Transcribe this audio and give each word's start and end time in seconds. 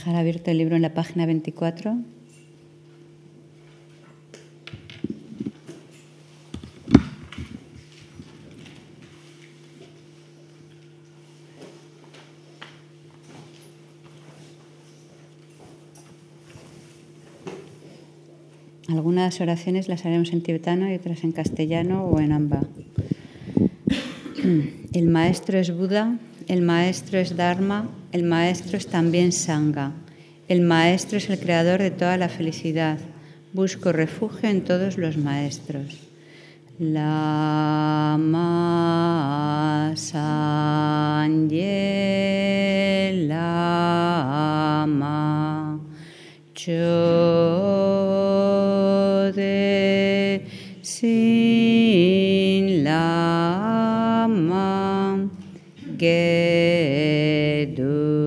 Dejar 0.00 0.16
abierto 0.16 0.50
el 0.50 0.56
libro 0.56 0.76
en 0.76 0.80
la 0.80 0.94
página 0.94 1.26
24. 1.26 1.94
Algunas 18.88 19.38
oraciones 19.42 19.88
las 19.88 20.06
haremos 20.06 20.32
en 20.32 20.42
tibetano 20.42 20.90
y 20.90 20.94
otras 20.94 21.24
en 21.24 21.32
castellano 21.32 22.06
o 22.06 22.20
en 22.20 22.32
amba. 22.32 22.62
El 24.94 25.08
maestro 25.08 25.58
es 25.58 25.76
Buda, 25.76 26.18
el 26.48 26.62
maestro 26.62 27.18
es 27.18 27.36
Dharma, 27.36 27.90
el 28.12 28.22
maestro 28.24 28.76
es 28.76 28.86
también 28.86 29.32
Sangha. 29.32 29.92
El 30.48 30.62
maestro 30.62 31.18
es 31.18 31.30
el 31.30 31.38
creador 31.38 31.80
de 31.80 31.90
toda 31.90 32.16
la 32.16 32.28
felicidad. 32.28 32.98
Busco 33.52 33.92
refugio 33.92 34.48
en 34.48 34.62
todos 34.64 34.98
los 34.98 35.16
maestros. 35.16 36.00
Lama 36.78 38.32
Sanye 39.94 41.60
Lama 43.28 44.60
ge 56.00 57.74
do 57.76 58.19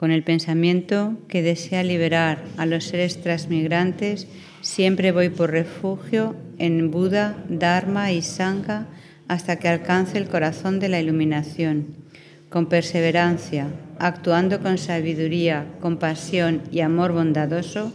Con 0.00 0.12
el 0.12 0.22
pensamiento 0.24 1.18
que 1.28 1.42
desea 1.42 1.82
liberar 1.82 2.42
a 2.56 2.64
los 2.64 2.84
seres 2.84 3.20
transmigrantes, 3.20 4.28
siempre 4.62 5.12
voy 5.12 5.28
por 5.28 5.50
refugio 5.50 6.34
en 6.56 6.90
Buda, 6.90 7.36
Dharma 7.50 8.10
y 8.10 8.22
Sangha 8.22 8.86
hasta 9.30 9.60
que 9.60 9.68
alcance 9.68 10.18
el 10.18 10.26
corazón 10.26 10.80
de 10.80 10.88
la 10.88 10.98
iluminación. 10.98 11.94
Con 12.48 12.66
perseverancia, 12.66 13.68
actuando 14.00 14.60
con 14.60 14.76
sabiduría, 14.76 15.66
compasión 15.80 16.62
y 16.72 16.80
amor 16.80 17.12
bondadoso, 17.12 17.92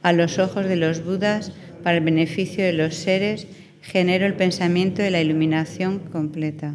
a 0.00 0.14
los 0.14 0.38
ojos 0.38 0.64
de 0.64 0.76
los 0.76 1.04
Budas, 1.04 1.52
para 1.82 1.98
el 1.98 2.04
beneficio 2.04 2.64
de 2.64 2.72
los 2.72 2.94
seres, 2.94 3.46
genero 3.82 4.24
el 4.24 4.32
pensamiento 4.32 5.02
de 5.02 5.10
la 5.10 5.20
iluminación 5.20 5.98
completa 5.98 6.74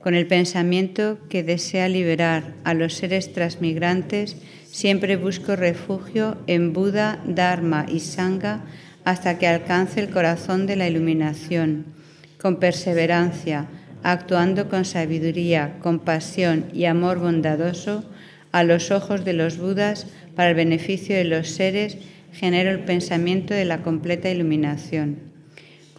con 0.00 0.14
el 0.14 0.26
pensamiento 0.26 1.18
que 1.28 1.42
desea 1.42 1.88
liberar 1.88 2.54
a 2.64 2.72
los 2.72 2.94
seres 2.94 3.32
transmigrantes, 3.32 4.36
siempre 4.64 5.16
busco 5.16 5.56
refugio 5.56 6.38
en 6.46 6.72
Buda, 6.72 7.22
Dharma 7.26 7.84
y 7.86 8.00
Sangha 8.00 8.64
hasta 9.04 9.38
que 9.38 9.46
alcance 9.46 10.00
el 10.00 10.10
corazón 10.10 10.66
de 10.66 10.76
la 10.76 10.88
iluminación. 10.88 11.99
Con 12.40 12.56
perseverancia, 12.56 13.66
actuando 14.02 14.68
con 14.68 14.84
sabiduría, 14.84 15.78
compasión 15.80 16.66
y 16.72 16.86
amor 16.86 17.18
bondadoso, 17.18 18.04
a 18.52 18.64
los 18.64 18.90
ojos 18.90 19.24
de 19.24 19.32
los 19.32 19.58
Budas, 19.58 20.06
para 20.34 20.50
el 20.50 20.56
beneficio 20.56 21.14
de 21.16 21.24
los 21.24 21.50
seres, 21.50 21.98
genero 22.32 22.70
el 22.70 22.80
pensamiento 22.80 23.54
de 23.54 23.64
la 23.64 23.82
completa 23.82 24.30
iluminación 24.30 25.30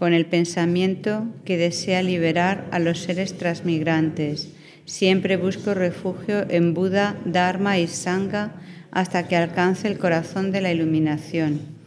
con 0.02 0.14
el 0.14 0.26
pensamiento 0.26 1.28
que 1.46 1.58
desea 1.58 2.02
liberar 2.02 2.68
a 2.72 2.80
los 2.80 3.02
seres 3.02 3.38
transmigrantes. 3.38 4.50
Siempre 4.86 5.38
busco 5.38 5.76
refugio 5.76 6.44
en 6.50 6.74
Buda, 6.74 7.18
Dharma 7.24 7.78
y 7.78 7.86
Sangha 7.86 8.56
hasta 8.90 9.28
que 9.28 9.36
alcance 9.36 9.88
el 9.88 10.00
corazón 10.00 10.52
de 10.52 10.62
la 10.62 10.72
iluminación. 10.72 11.81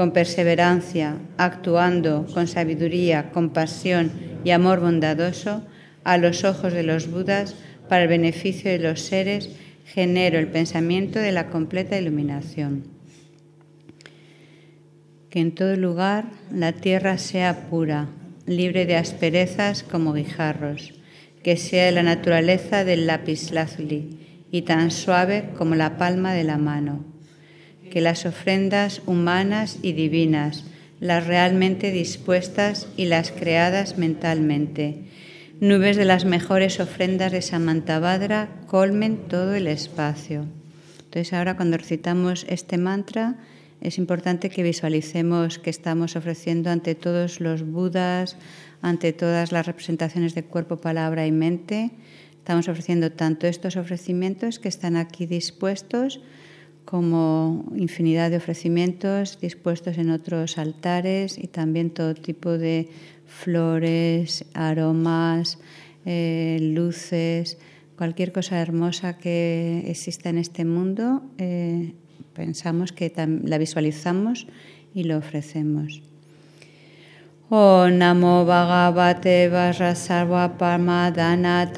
Con 0.00 0.12
perseverancia, 0.12 1.18
actuando 1.36 2.24
con 2.32 2.46
sabiduría, 2.46 3.32
compasión 3.32 4.10
y 4.44 4.50
amor 4.50 4.80
bondadoso, 4.80 5.62
a 6.04 6.16
los 6.16 6.42
ojos 6.44 6.72
de 6.72 6.84
los 6.84 7.10
Budas, 7.10 7.54
para 7.86 8.04
el 8.04 8.08
beneficio 8.08 8.70
de 8.70 8.78
los 8.78 9.02
seres, 9.02 9.50
genero 9.84 10.38
el 10.38 10.46
pensamiento 10.46 11.18
de 11.18 11.32
la 11.32 11.48
completa 11.48 11.98
iluminación. 11.98 12.84
Que 15.28 15.40
en 15.40 15.54
todo 15.54 15.76
lugar 15.76 16.30
la 16.50 16.72
tierra 16.72 17.18
sea 17.18 17.68
pura, 17.68 18.08
libre 18.46 18.86
de 18.86 18.96
asperezas 18.96 19.82
como 19.82 20.14
guijarros, 20.14 20.94
que 21.42 21.58
sea 21.58 21.84
de 21.84 21.92
la 21.92 22.02
naturaleza 22.02 22.86
del 22.86 23.06
lapislázuli 23.06 24.46
y 24.50 24.62
tan 24.62 24.90
suave 24.92 25.50
como 25.58 25.74
la 25.74 25.98
palma 25.98 26.32
de 26.32 26.44
la 26.44 26.56
mano, 26.56 27.09
que 27.90 28.00
las 28.00 28.24
ofrendas 28.24 29.02
humanas 29.06 29.78
y 29.82 29.92
divinas, 29.92 30.64
las 31.00 31.26
realmente 31.26 31.90
dispuestas 31.90 32.88
y 32.96 33.06
las 33.06 33.30
creadas 33.32 33.98
mentalmente, 33.98 35.04
nubes 35.60 35.96
de 35.96 36.04
las 36.06 36.24
mejores 36.24 36.80
ofrendas 36.80 37.32
de 37.32 37.42
Samantabhadra 37.42 38.48
colmen 38.66 39.18
todo 39.28 39.54
el 39.54 39.66
espacio. 39.66 40.46
Entonces 40.98 41.32
ahora 41.32 41.56
cuando 41.56 41.76
recitamos 41.76 42.46
este 42.48 42.78
mantra, 42.78 43.36
es 43.80 43.98
importante 43.98 44.50
que 44.50 44.62
visualicemos 44.62 45.58
que 45.58 45.70
estamos 45.70 46.16
ofreciendo 46.16 46.70
ante 46.70 46.94
todos 46.94 47.40
los 47.40 47.66
Budas, 47.66 48.36
ante 48.82 49.12
todas 49.12 49.52
las 49.52 49.66
representaciones 49.66 50.34
de 50.34 50.44
cuerpo, 50.44 50.76
palabra 50.76 51.26
y 51.26 51.32
mente. 51.32 51.90
Estamos 52.32 52.68
ofreciendo 52.68 53.10
tanto 53.12 53.46
estos 53.46 53.76
ofrecimientos 53.76 54.58
que 54.58 54.68
están 54.68 54.96
aquí 54.96 55.26
dispuestos 55.26 56.20
como 56.84 57.64
infinidad 57.76 58.30
de 58.30 58.38
ofrecimientos 58.38 59.38
dispuestos 59.40 59.98
en 59.98 60.10
otros 60.10 60.58
altares 60.58 61.38
y 61.38 61.46
también 61.46 61.90
todo 61.90 62.14
tipo 62.14 62.50
de 62.50 62.88
flores, 63.26 64.44
aromas, 64.54 65.58
eh, 66.04 66.58
luces, 66.60 67.58
cualquier 67.96 68.32
cosa 68.32 68.60
hermosa 68.60 69.18
que 69.18 69.84
exista 69.86 70.30
en 70.30 70.38
este 70.38 70.64
mundo. 70.64 71.22
Eh, 71.38 71.92
pensamos 72.34 72.92
que 72.92 73.12
la 73.44 73.58
visualizamos 73.58 74.46
y 74.94 75.04
lo 75.04 75.18
ofrecemos. 75.18 76.02
O 77.52 77.88
Namo 77.88 78.44
Bhagavate 78.44 79.48
Vajrasarva 79.48 80.56
Parmadana 80.56 81.68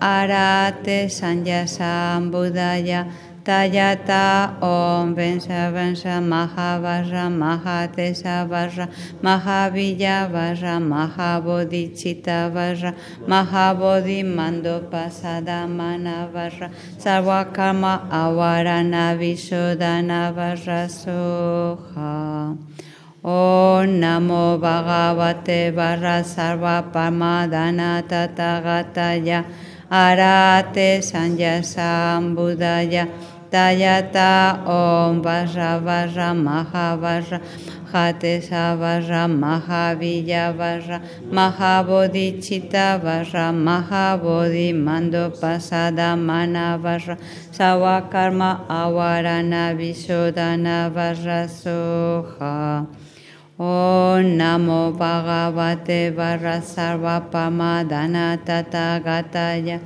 Arate 0.00 1.08
Sanyasam 1.08 2.32
Buddhaya 2.32 3.06
Tayata 3.50 4.62
Om 4.62 5.16
Vensa 5.16 5.72
Vensa 5.74 6.22
Mahavajra 6.22 7.26
Mahatesa 7.26 8.46
Vajra 8.48 8.86
Mahavilla 9.20 10.30
Vajra 10.30 10.78
Mahabodhichita 10.78 12.46
Vajra 12.54 12.94
Mahabodhi 13.26 14.22
Mando 14.24 14.82
Pasada 14.82 15.66
Mana 15.66 16.30
Vajra 16.32 16.70
Sarvakarma 16.96 18.08
Avarana 18.08 19.18
Vishodana 19.18 20.32
Vajra 20.32 20.86
Soha. 20.86 22.56
Om 23.24 23.88
Namo 24.00 24.60
Bhagavate 24.60 25.74
Vajra 25.74 26.22
Sarva 26.22 26.88
Parmadana 26.92 28.00
Tathagataya 28.04 29.44
Arate 29.90 31.02
Sanyasam 31.02 32.36
Buddhaya 32.36 33.08
Tayata 33.50 34.64
Om 34.64 35.22
Vajra 35.22 35.82
Vajra 35.82 36.36
Maha 36.36 36.96
Vajra 36.96 37.42
Jate 37.92 38.40
Savajra 38.40 39.26
Mahavilla 39.26 40.54
Vajra 40.56 41.02
Mahabodhichita 41.28 43.00
Vajra 43.02 43.50
Mahabodhi 43.52 44.72
Mando 44.72 45.30
Pasada 45.30 46.16
Mana 46.16 46.78
Vajra 46.80 47.18
Savakarma 47.50 48.68
Avarana 48.68 49.74
Vishodana 49.76 50.88
Vajra 50.92 51.48
Soha. 51.48 52.86
Om 53.58 54.38
Namo 54.38 54.96
Bhagavate 54.96 56.14
Vajra 56.14 56.62
Sarva 56.62 57.28
Pamadana 57.28 58.38
Tathagataya 58.38 59.80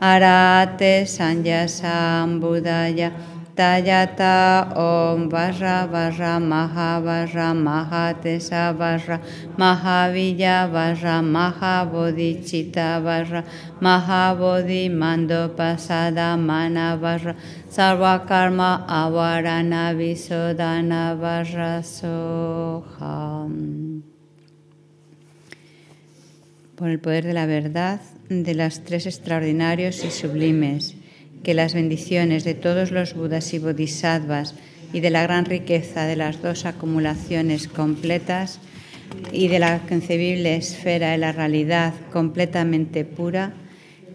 Arate 0.00 1.02
Sanyasam 1.02 2.38
Buddhaya 2.40 3.10
Tayata 3.56 4.70
Om 4.76 5.28
Vajra 5.28 5.90
Vajra 5.90 6.38
Maha 6.40 7.02
Vajra 7.02 7.52
Mahatesa 7.52 8.70
Vajra 8.78 9.18
Mahavilla 9.56 10.70
Vajra 10.70 11.20
Mahabodhichita 11.20 13.02
Vajra 13.02 13.42
Mahabodhi 13.80 14.88
Mando 14.88 15.48
Pasada 15.48 16.36
Mana 16.36 16.96
Vajra 17.02 17.34
Sarva 17.68 18.24
Karma 18.24 18.86
Avarana 18.88 19.92
Visodana 19.98 21.18
Vajra 21.18 21.82
Soham 21.82 23.48
por 26.78 26.90
el 26.90 27.00
poder 27.00 27.24
de 27.24 27.32
la 27.32 27.46
verdad, 27.46 28.00
de 28.28 28.54
las 28.54 28.84
tres 28.84 29.06
extraordinarios 29.06 30.04
y 30.04 30.12
sublimes, 30.12 30.94
que 31.42 31.52
las 31.52 31.74
bendiciones 31.74 32.44
de 32.44 32.54
todos 32.54 32.92
los 32.92 33.14
Budas 33.14 33.52
y 33.52 33.58
Bodhisattvas 33.58 34.54
y 34.92 35.00
de 35.00 35.10
la 35.10 35.24
gran 35.24 35.44
riqueza 35.44 36.06
de 36.06 36.14
las 36.14 36.40
dos 36.40 36.66
acumulaciones 36.66 37.66
completas 37.66 38.60
y 39.32 39.48
de 39.48 39.58
la 39.58 39.80
concebible 39.88 40.54
esfera 40.54 41.10
de 41.10 41.18
la 41.18 41.32
realidad 41.32 41.94
completamente 42.12 43.04
pura, 43.04 43.54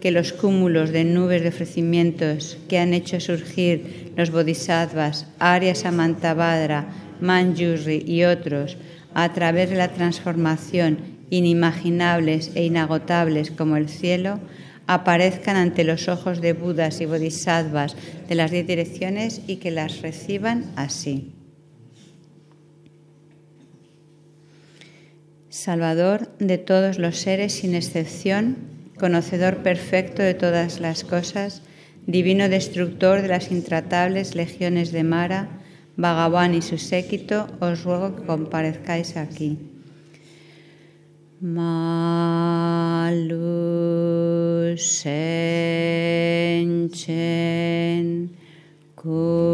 que 0.00 0.10
los 0.10 0.32
cúmulos 0.32 0.90
de 0.90 1.04
nubes 1.04 1.42
de 1.42 1.48
ofrecimientos 1.48 2.56
que 2.68 2.78
han 2.78 2.94
hecho 2.94 3.20
surgir 3.20 4.12
los 4.16 4.30
Bodhisattvas, 4.30 5.28
Arya 5.38 5.74
Samantabhadra, 5.74 6.86
Manjusri 7.20 8.02
y 8.06 8.24
otros 8.24 8.78
a 9.12 9.32
través 9.32 9.70
de 9.70 9.76
la 9.76 9.92
transformación 9.92 11.13
inimaginables 11.36 12.52
e 12.54 12.64
inagotables 12.64 13.50
como 13.50 13.76
el 13.76 13.88
cielo, 13.88 14.40
aparezcan 14.86 15.56
ante 15.56 15.84
los 15.84 16.08
ojos 16.08 16.40
de 16.40 16.52
Budas 16.52 17.00
y 17.00 17.06
Bodhisattvas 17.06 17.96
de 18.28 18.34
las 18.34 18.50
diez 18.50 18.66
direcciones 18.66 19.40
y 19.46 19.56
que 19.56 19.70
las 19.70 20.02
reciban 20.02 20.64
así. 20.76 21.32
Salvador 25.48 26.28
de 26.38 26.58
todos 26.58 26.98
los 26.98 27.16
seres 27.16 27.54
sin 27.54 27.74
excepción, 27.74 28.56
conocedor 28.98 29.58
perfecto 29.58 30.22
de 30.22 30.34
todas 30.34 30.80
las 30.80 31.04
cosas, 31.04 31.62
divino 32.06 32.48
destructor 32.48 33.22
de 33.22 33.28
las 33.28 33.50
intratables 33.50 34.34
legiones 34.34 34.92
de 34.92 35.04
Mara, 35.04 35.48
Bhagavan 35.96 36.54
y 36.54 36.60
su 36.60 36.76
séquito, 36.76 37.46
os 37.60 37.84
ruego 37.84 38.16
que 38.16 38.26
comparezcáis 38.26 39.16
aquí. 39.16 39.73
Malu 41.44 43.12
Senchen 44.78 45.20
Kunji 48.96 49.53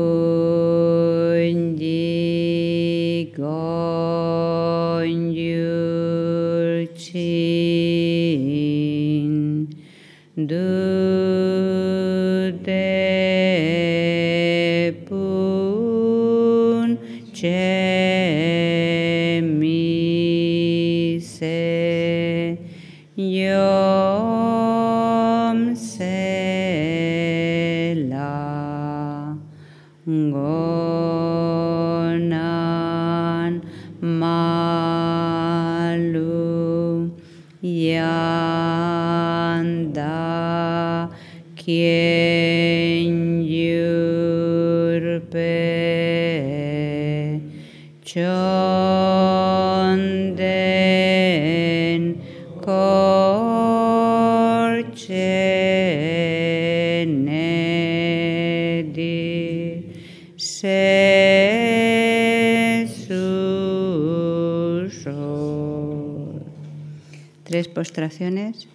Tres 67.51 67.67
postraciones. 67.67 68.69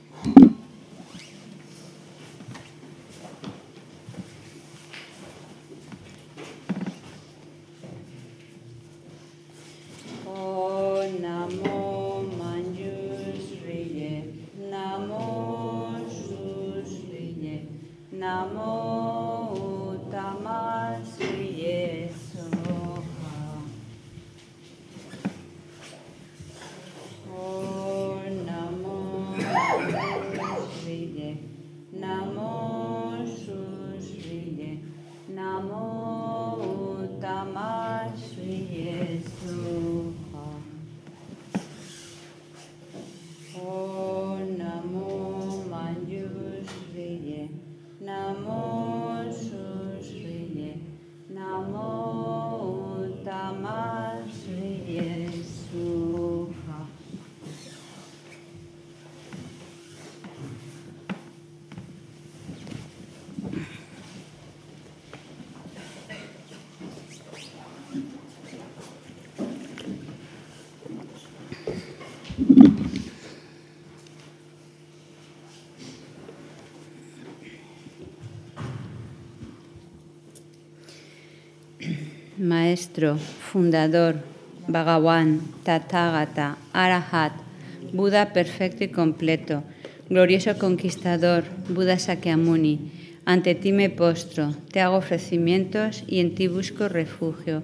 Maestro, 82.45 83.17
Fundador, 83.17 84.21
Bhagawan, 84.67 85.41
Tathagata, 85.63 86.57
Arahat, 86.73 87.33
Buda 87.91 88.33
perfecto 88.33 88.83
y 88.83 88.89
completo, 88.89 89.63
glorioso 90.09 90.57
conquistador, 90.59 91.43
Buda 91.69 91.97
Sakyamuni, 91.97 92.91
ante 93.25 93.55
ti 93.55 93.71
me 93.71 93.89
postro, 93.89 94.53
te 94.71 94.79
hago 94.81 94.97
ofrecimientos 94.97 96.03
y 96.07 96.19
en 96.19 96.35
ti 96.35 96.47
busco 96.47 96.87
refugio. 96.87 97.63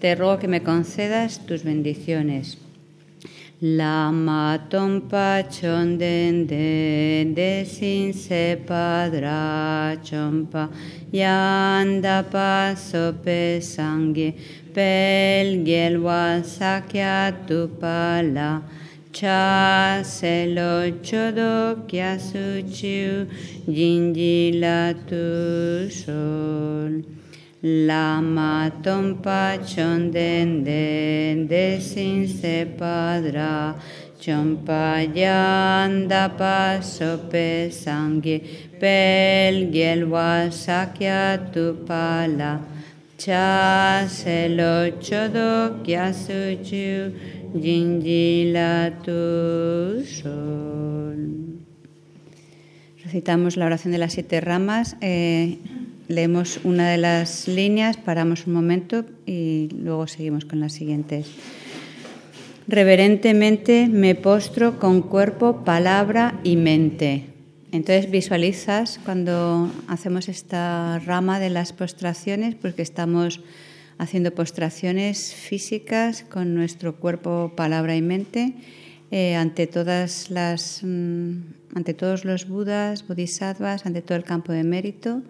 Te 0.00 0.14
ruego 0.14 0.38
que 0.38 0.48
me 0.48 0.62
concedas 0.62 1.44
tus 1.46 1.64
bendiciones. 1.64 2.56
Lama 3.64 4.58
tompa 4.68 5.44
chonden 5.48 6.48
de 6.48 7.32
de 7.32 7.64
sin 7.64 8.12
se 8.12 8.56
padra 8.66 9.96
chompa. 10.02 10.68
Yanda 11.12 12.26
paso 12.28 13.12
pe 13.22 13.60
sangue 13.60 14.34
pel 14.74 15.62
gelwa 15.64 16.42
sakya 16.42 17.46
tu 17.46 17.68
pala 17.80 18.64
cha 19.12 20.02
se 20.02 20.46
lo 20.52 20.90
chodo 21.00 21.86
kya 21.86 22.18
su 22.18 22.66
chiu 22.68 23.28
jinji 23.68 24.58
la 24.58 24.92
tu 25.06 25.88
sol 25.88 27.21
Lama 27.64 28.72
tompa 28.82 29.56
chonden 29.64 30.64
den 30.64 31.46
de 31.46 31.80
sin 31.80 32.26
se 32.26 32.66
padra. 32.66 33.76
Chompa 34.18 34.98
yanda 35.14 36.36
paso 36.36 37.28
pe 37.30 37.70
sangue 37.70 38.42
pel 38.80 39.70
gelwa 39.70 40.50
sakya 40.50 41.52
tu 41.52 41.84
pala. 41.86 42.60
Cha 43.16 44.08
se 44.08 44.48
lo 44.48 44.98
chodo 44.98 45.84
kya 45.84 46.12
su 46.12 46.58
tu 49.04 50.02
sol. 50.04 51.20
Recitamos 53.04 53.56
la 53.56 53.66
oración 53.66 53.92
de 53.92 53.98
las 53.98 54.14
siete 54.14 54.40
ramas 54.40 54.96
eh, 55.00 55.58
Leemos 56.12 56.60
una 56.62 56.90
de 56.90 56.98
las 56.98 57.48
líneas, 57.48 57.96
paramos 57.96 58.46
un 58.46 58.52
momento 58.52 59.06
y 59.24 59.70
luego 59.72 60.06
seguimos 60.06 60.44
con 60.44 60.60
las 60.60 60.74
siguientes. 60.74 61.26
Reverentemente 62.68 63.88
me 63.88 64.14
postro 64.14 64.78
con 64.78 65.00
cuerpo, 65.00 65.64
palabra 65.64 66.38
y 66.44 66.56
mente. 66.56 67.28
Entonces 67.72 68.10
visualizas 68.10 69.00
cuando 69.06 69.70
hacemos 69.88 70.28
esta 70.28 70.98
rama 70.98 71.40
de 71.40 71.48
las 71.48 71.72
postraciones, 71.72 72.56
porque 72.56 72.82
estamos 72.82 73.40
haciendo 73.96 74.34
postraciones 74.34 75.32
físicas 75.32 76.26
con 76.28 76.54
nuestro 76.54 76.96
cuerpo, 76.96 77.54
palabra 77.56 77.96
y 77.96 78.02
mente 78.02 78.52
eh, 79.10 79.34
ante 79.34 79.66
todas 79.66 80.30
las, 80.30 80.82
mm, 80.82 81.36
ante 81.74 81.94
todos 81.94 82.26
los 82.26 82.48
budas, 82.48 83.08
bodhisattvas, 83.08 83.86
ante 83.86 84.02
todo 84.02 84.18
el 84.18 84.24
campo 84.24 84.52
de 84.52 84.62
mérito 84.62 85.22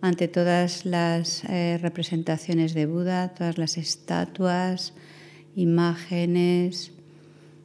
ante 0.00 0.28
todas 0.28 0.84
las 0.84 1.44
eh, 1.44 1.78
representaciones 1.80 2.74
de 2.74 2.86
Buda, 2.86 3.34
todas 3.34 3.58
las 3.58 3.78
estatuas, 3.78 4.92
imágenes, 5.54 6.92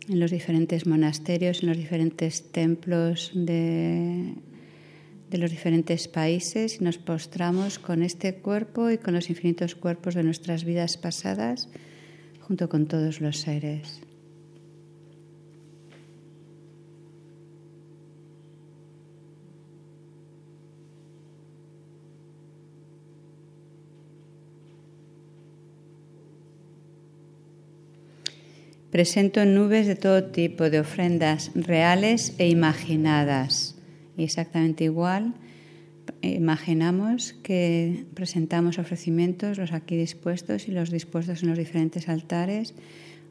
en 0.07 0.19
los 0.19 0.31
diferentes 0.31 0.85
monasterios, 0.88 1.61
en 1.61 1.69
los 1.69 1.77
diferentes 1.77 2.51
templos 2.51 3.31
de, 3.33 4.33
de 5.29 5.38
los 5.38 5.51
diferentes 5.51 6.07
países 6.07 6.81
y 6.81 6.83
nos 6.83 6.97
postramos 6.97 7.79
con 7.79 8.03
este 8.03 8.35
cuerpo 8.35 8.89
y 8.89 8.97
con 8.97 9.13
los 9.13 9.29
infinitos 9.29 9.75
cuerpos 9.75 10.15
de 10.15 10.23
nuestras 10.23 10.65
vidas 10.65 10.97
pasadas 10.97 11.69
junto 12.41 12.67
con 12.67 12.88
todos 12.88 13.21
los 13.21 13.38
seres. 13.38 14.01
Presento 28.91 29.45
nubes 29.45 29.88
de 29.88 29.95
todo 29.95 30.25
tipo, 30.25 30.69
de 30.69 30.81
ofrendas 30.81 31.51
reales 31.55 32.36
e 32.39 32.50
imaginadas. 32.50 33.79
Y 34.17 34.24
exactamente 34.24 34.83
igual, 34.83 35.33
imaginamos 36.21 37.33
que 37.41 38.05
presentamos 38.13 38.79
ofrecimientos, 38.79 39.57
los 39.57 39.71
aquí 39.71 39.95
dispuestos 39.95 40.67
y 40.67 40.71
los 40.71 40.91
dispuestos 40.91 41.41
en 41.41 41.50
los 41.50 41.57
diferentes 41.57 42.10
altares, 42.10 42.74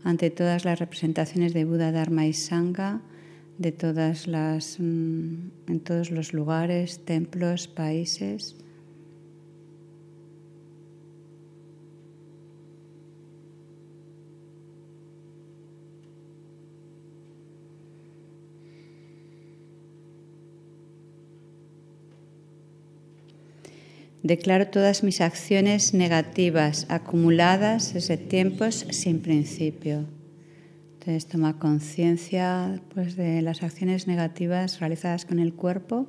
ante 0.02 0.30
todas 0.30 0.64
las 0.64 0.78
representaciones 0.78 1.52
de 1.52 1.66
Buda, 1.66 1.92
Dharma 1.92 2.26
y 2.26 2.32
Sangha, 2.32 3.02
de 3.58 3.72
todas 3.72 4.26
las, 4.26 4.80
mm, 4.80 5.34
en 5.68 5.80
todos 5.80 6.10
los 6.10 6.32
lugares, 6.32 7.04
templos, 7.04 7.68
países. 7.68 8.56
Declaro 24.22 24.66
todas 24.68 25.02
mis 25.02 25.22
acciones 25.22 25.94
negativas 25.94 26.84
acumuladas 26.90 27.94
desde 27.94 28.18
tiempos 28.18 28.86
sin 28.90 29.20
principio. 29.20 30.04
Entonces 30.94 31.26
toma 31.26 31.58
conciencia 31.58 32.82
pues, 32.92 33.16
de 33.16 33.40
las 33.40 33.62
acciones 33.62 34.06
negativas 34.06 34.78
realizadas 34.78 35.24
con 35.24 35.38
el 35.38 35.54
cuerpo, 35.54 36.06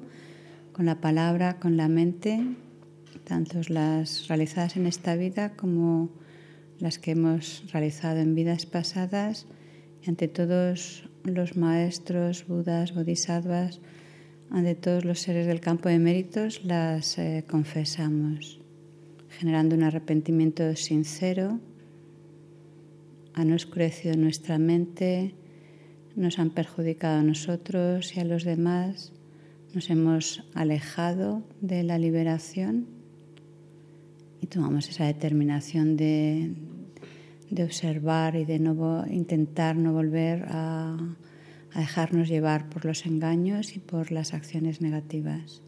con 0.73 0.87
la 0.87 0.99
palabra, 0.99 1.57
con 1.59 1.77
la 1.77 1.87
mente, 1.87 2.43
tanto 3.23 3.61
las 3.69 4.27
realizadas 4.27 4.75
en 4.75 4.87
esta 4.87 5.15
vida 5.15 5.53
como 5.55 6.09
las 6.79 6.99
que 6.99 7.11
hemos 7.11 7.63
realizado 7.71 8.19
en 8.19 8.35
vidas 8.35 8.65
pasadas 8.65 9.45
y 10.05 10.09
ante 10.09 10.27
todos 10.27 11.07
los 11.23 11.55
maestros, 11.55 12.45
budas, 12.45 12.93
bodhisattvas, 12.93 13.79
ante 14.51 14.75
todos 14.75 15.05
los 15.05 15.19
seres 15.19 15.47
del 15.47 15.61
campo 15.61 15.87
de 15.87 15.97
méritos 15.97 16.65
las 16.65 17.17
eh, 17.17 17.45
confesamos, 17.49 18.59
generando 19.29 19.75
un 19.75 19.83
arrepentimiento 19.83 20.75
sincero. 20.75 21.59
Han 23.33 23.53
oscurecido 23.53 24.17
nuestra 24.17 24.57
mente, 24.59 25.33
nos 26.17 26.37
han 26.37 26.49
perjudicado 26.49 27.19
a 27.19 27.23
nosotros 27.23 28.15
y 28.17 28.19
a 28.19 28.25
los 28.25 28.43
demás, 28.43 29.13
nos 29.73 29.89
hemos 29.89 30.43
alejado 30.53 31.43
de 31.61 31.83
la 31.83 31.97
liberación 31.97 32.87
y 34.41 34.47
tomamos 34.47 34.89
esa 34.89 35.05
determinación 35.05 35.95
de, 35.95 36.51
de 37.49 37.63
observar 37.63 38.35
y 38.35 38.43
de 38.43 38.59
no, 38.59 39.05
intentar 39.09 39.77
no 39.77 39.93
volver 39.93 40.43
a 40.49 40.97
a 41.73 41.79
dejarnos 41.79 42.27
llevar 42.27 42.69
por 42.69 42.85
los 42.85 43.05
engaños 43.05 43.75
y 43.75 43.79
por 43.79 44.11
las 44.11 44.33
acciones 44.33 44.81
negativas. 44.81 45.61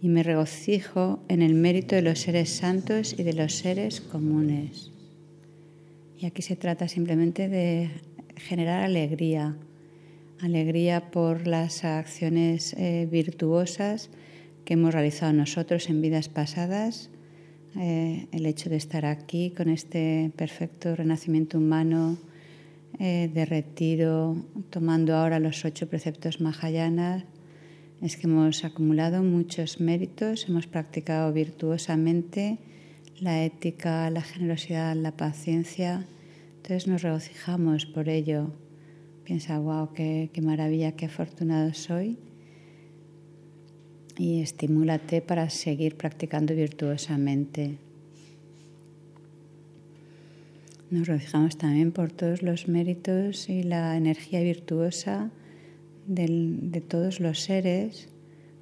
Y 0.00 0.08
me 0.08 0.22
regocijo 0.22 1.24
en 1.28 1.42
el 1.42 1.54
mérito 1.54 1.96
de 1.96 2.02
los 2.02 2.20
seres 2.20 2.50
santos 2.50 3.14
y 3.18 3.24
de 3.24 3.32
los 3.32 3.54
seres 3.54 4.00
comunes. 4.00 4.92
Y 6.16 6.26
aquí 6.26 6.42
se 6.42 6.56
trata 6.56 6.86
simplemente 6.86 7.48
de 7.48 7.90
generar 8.36 8.84
alegría, 8.84 9.56
alegría 10.40 11.10
por 11.10 11.48
las 11.48 11.84
acciones 11.84 12.74
eh, 12.74 13.08
virtuosas 13.10 14.10
que 14.64 14.74
hemos 14.74 14.94
realizado 14.94 15.32
nosotros 15.32 15.88
en 15.88 16.00
vidas 16.00 16.28
pasadas 16.28 17.10
eh, 17.78 18.26
el 18.32 18.44
hecho 18.46 18.68
de 18.70 18.76
estar 18.76 19.06
aquí 19.06 19.50
con 19.56 19.68
este 19.68 20.32
perfecto 20.36 20.96
renacimiento 20.96 21.58
humano 21.58 22.18
eh, 22.98 23.30
de 23.32 23.44
retiro, 23.44 24.36
tomando 24.70 25.14
ahora 25.14 25.38
los 25.38 25.64
ocho 25.64 25.88
preceptos 25.88 26.40
Mahayana, 26.40 27.24
es 28.02 28.16
que 28.16 28.26
hemos 28.26 28.64
acumulado 28.64 29.22
muchos 29.22 29.80
méritos, 29.80 30.48
hemos 30.48 30.66
practicado 30.66 31.32
virtuosamente 31.32 32.58
la 33.20 33.44
ética, 33.44 34.10
la 34.10 34.22
generosidad, 34.22 34.96
la 34.96 35.16
paciencia. 35.16 36.04
Entonces 36.56 36.88
nos 36.88 37.02
regocijamos 37.02 37.86
por 37.86 38.08
ello. 38.08 38.52
Piensa, 39.24 39.58
wow, 39.58 39.92
qué, 39.92 40.30
qué 40.32 40.42
maravilla, 40.42 40.92
qué 40.92 41.06
afortunado 41.06 41.72
soy 41.74 42.18
y 44.18 44.40
estimúlate 44.42 45.22
para 45.22 45.48
seguir 45.48 45.96
practicando 45.96 46.54
virtuosamente. 46.54 47.78
Nos 50.90 51.06
regocijamos 51.06 51.56
también 51.56 51.92
por 51.92 52.10
todos 52.10 52.42
los 52.42 52.66
méritos 52.68 53.48
y 53.48 53.62
la 53.62 53.96
energía 53.96 54.42
virtuosa 54.42 55.30
de 56.06 56.82
todos 56.86 57.20
los 57.20 57.40
seres 57.40 58.08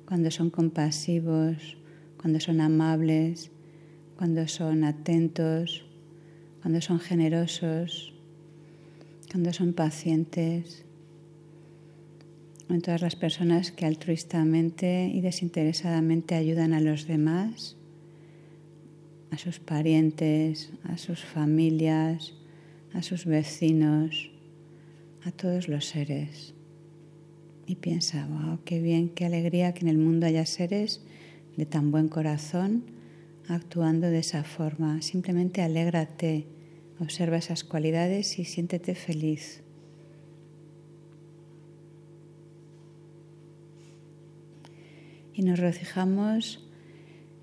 cuando 0.06 0.30
son 0.30 0.50
compasivos, 0.50 1.76
cuando 2.20 2.40
son 2.40 2.60
amables, 2.60 3.50
cuando 4.16 4.46
son 4.48 4.84
atentos, 4.84 5.84
cuando 6.62 6.80
son 6.80 7.00
generosos, 7.00 8.12
cuando 9.30 9.52
son 9.52 9.72
pacientes, 9.72 10.85
en 12.68 12.80
todas 12.80 13.02
las 13.02 13.16
personas 13.16 13.70
que 13.70 13.86
altruistamente 13.86 15.10
y 15.12 15.20
desinteresadamente 15.20 16.34
ayudan 16.34 16.72
a 16.72 16.80
los 16.80 17.06
demás, 17.06 17.76
a 19.30 19.38
sus 19.38 19.60
parientes, 19.60 20.72
a 20.84 20.98
sus 20.98 21.24
familias, 21.24 22.34
a 22.92 23.02
sus 23.02 23.24
vecinos, 23.24 24.30
a 25.24 25.30
todos 25.30 25.68
los 25.68 25.86
seres. 25.86 26.54
Y 27.66 27.76
piensa, 27.76 28.26
wow, 28.26 28.60
qué 28.64 28.80
bien, 28.80 29.08
qué 29.08 29.26
alegría 29.26 29.74
que 29.74 29.80
en 29.80 29.88
el 29.88 29.98
mundo 29.98 30.26
haya 30.26 30.46
seres 30.46 31.02
de 31.56 31.66
tan 31.66 31.90
buen 31.90 32.08
corazón 32.08 32.84
actuando 33.48 34.08
de 34.08 34.20
esa 34.20 34.44
forma. 34.44 35.02
Simplemente 35.02 35.62
alégrate, 35.62 36.46
observa 37.00 37.36
esas 37.36 37.64
cualidades 37.64 38.38
y 38.38 38.44
siéntete 38.44 38.94
feliz. 38.94 39.65
Y 45.36 45.42
nos 45.42 45.58
regocijamos 45.58 46.66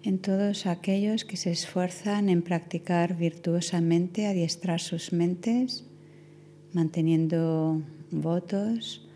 en 0.02 0.18
todos 0.18 0.66
aquellos 0.66 1.26
que 1.26 1.38
se 1.38 1.52
esfuerzan 1.52 2.28
en 2.28 2.42
practicar 2.42 3.16
virtuosamente, 3.16 4.26
adiestrar 4.26 4.82
sus 4.82 5.14
mentes, 5.14 5.86
manteniendo 6.74 7.84
votos 8.10 9.08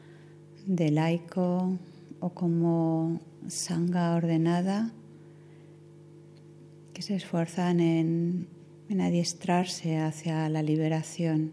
de 0.67 0.91
laico 0.91 1.79
o 2.19 2.29
como 2.29 3.19
sanga 3.47 4.15
ordenada, 4.15 4.91
que 6.93 7.01
se 7.01 7.15
esfuerzan 7.15 7.79
en, 7.79 8.47
en 8.89 9.01
adiestrarse 9.01 9.97
hacia 9.97 10.47
la 10.49 10.61
liberación, 10.61 11.51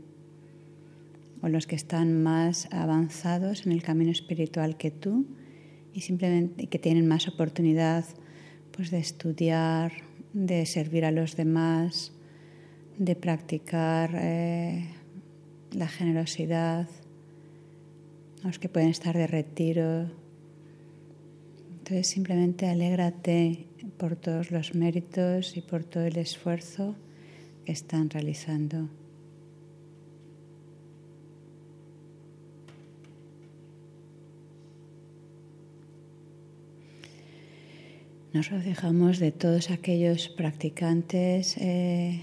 o 1.40 1.48
los 1.48 1.66
que 1.66 1.76
están 1.76 2.22
más 2.22 2.68
avanzados 2.70 3.64
en 3.64 3.72
el 3.72 3.82
camino 3.82 4.10
espiritual 4.10 4.76
que 4.76 4.90
tú 4.90 5.26
y 5.94 6.00
simplemente 6.00 6.66
que 6.66 6.78
tienen 6.78 7.06
más 7.06 7.28
oportunidad 7.28 8.04
pues, 8.72 8.90
de 8.90 8.98
estudiar, 8.98 9.92
de 10.32 10.66
servir 10.66 11.04
a 11.04 11.12
los 11.12 11.36
demás, 11.36 12.12
de 12.98 13.14
practicar 13.14 14.10
eh, 14.14 14.88
la 15.72 15.88
generosidad, 15.88 16.88
los 18.42 18.58
que 18.58 18.68
pueden 18.68 18.90
estar 18.90 19.16
de 19.16 19.28
retiro. 19.28 20.10
Entonces 21.78 22.08
simplemente 22.08 22.66
alégrate 22.66 23.66
por 23.96 24.16
todos 24.16 24.50
los 24.50 24.74
méritos 24.74 25.56
y 25.56 25.60
por 25.60 25.84
todo 25.84 26.04
el 26.04 26.18
esfuerzo 26.18 26.96
que 27.64 27.72
están 27.72 28.10
realizando. 28.10 28.88
Nos 38.34 38.50
regocijamos 38.50 39.20
de 39.20 39.30
todos 39.30 39.70
aquellos 39.70 40.28
practicantes 40.28 41.56
eh, 41.56 42.20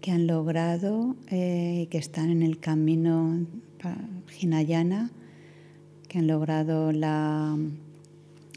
que 0.00 0.12
han 0.12 0.28
logrado 0.28 1.16
eh, 1.28 1.80
y 1.82 1.86
que 1.86 1.98
están 1.98 2.30
en 2.30 2.44
el 2.44 2.60
camino 2.60 3.48
Hinayana, 4.40 5.10
que 6.06 6.18
han 6.20 6.28
logrado 6.28 6.92
la, 6.92 7.58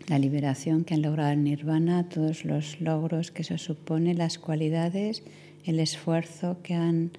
la 0.08 0.20
liberación, 0.20 0.84
que 0.84 0.94
han 0.94 1.02
logrado 1.02 1.32
el 1.32 1.44
nirvana, 1.44 2.10
todos 2.10 2.46
los 2.46 2.80
logros 2.80 3.32
que 3.32 3.44
se 3.44 3.58
supone, 3.58 4.14
las 4.14 4.38
cualidades, 4.38 5.24
el 5.66 5.80
esfuerzo 5.80 6.58
que 6.62 6.76
han 6.76 7.10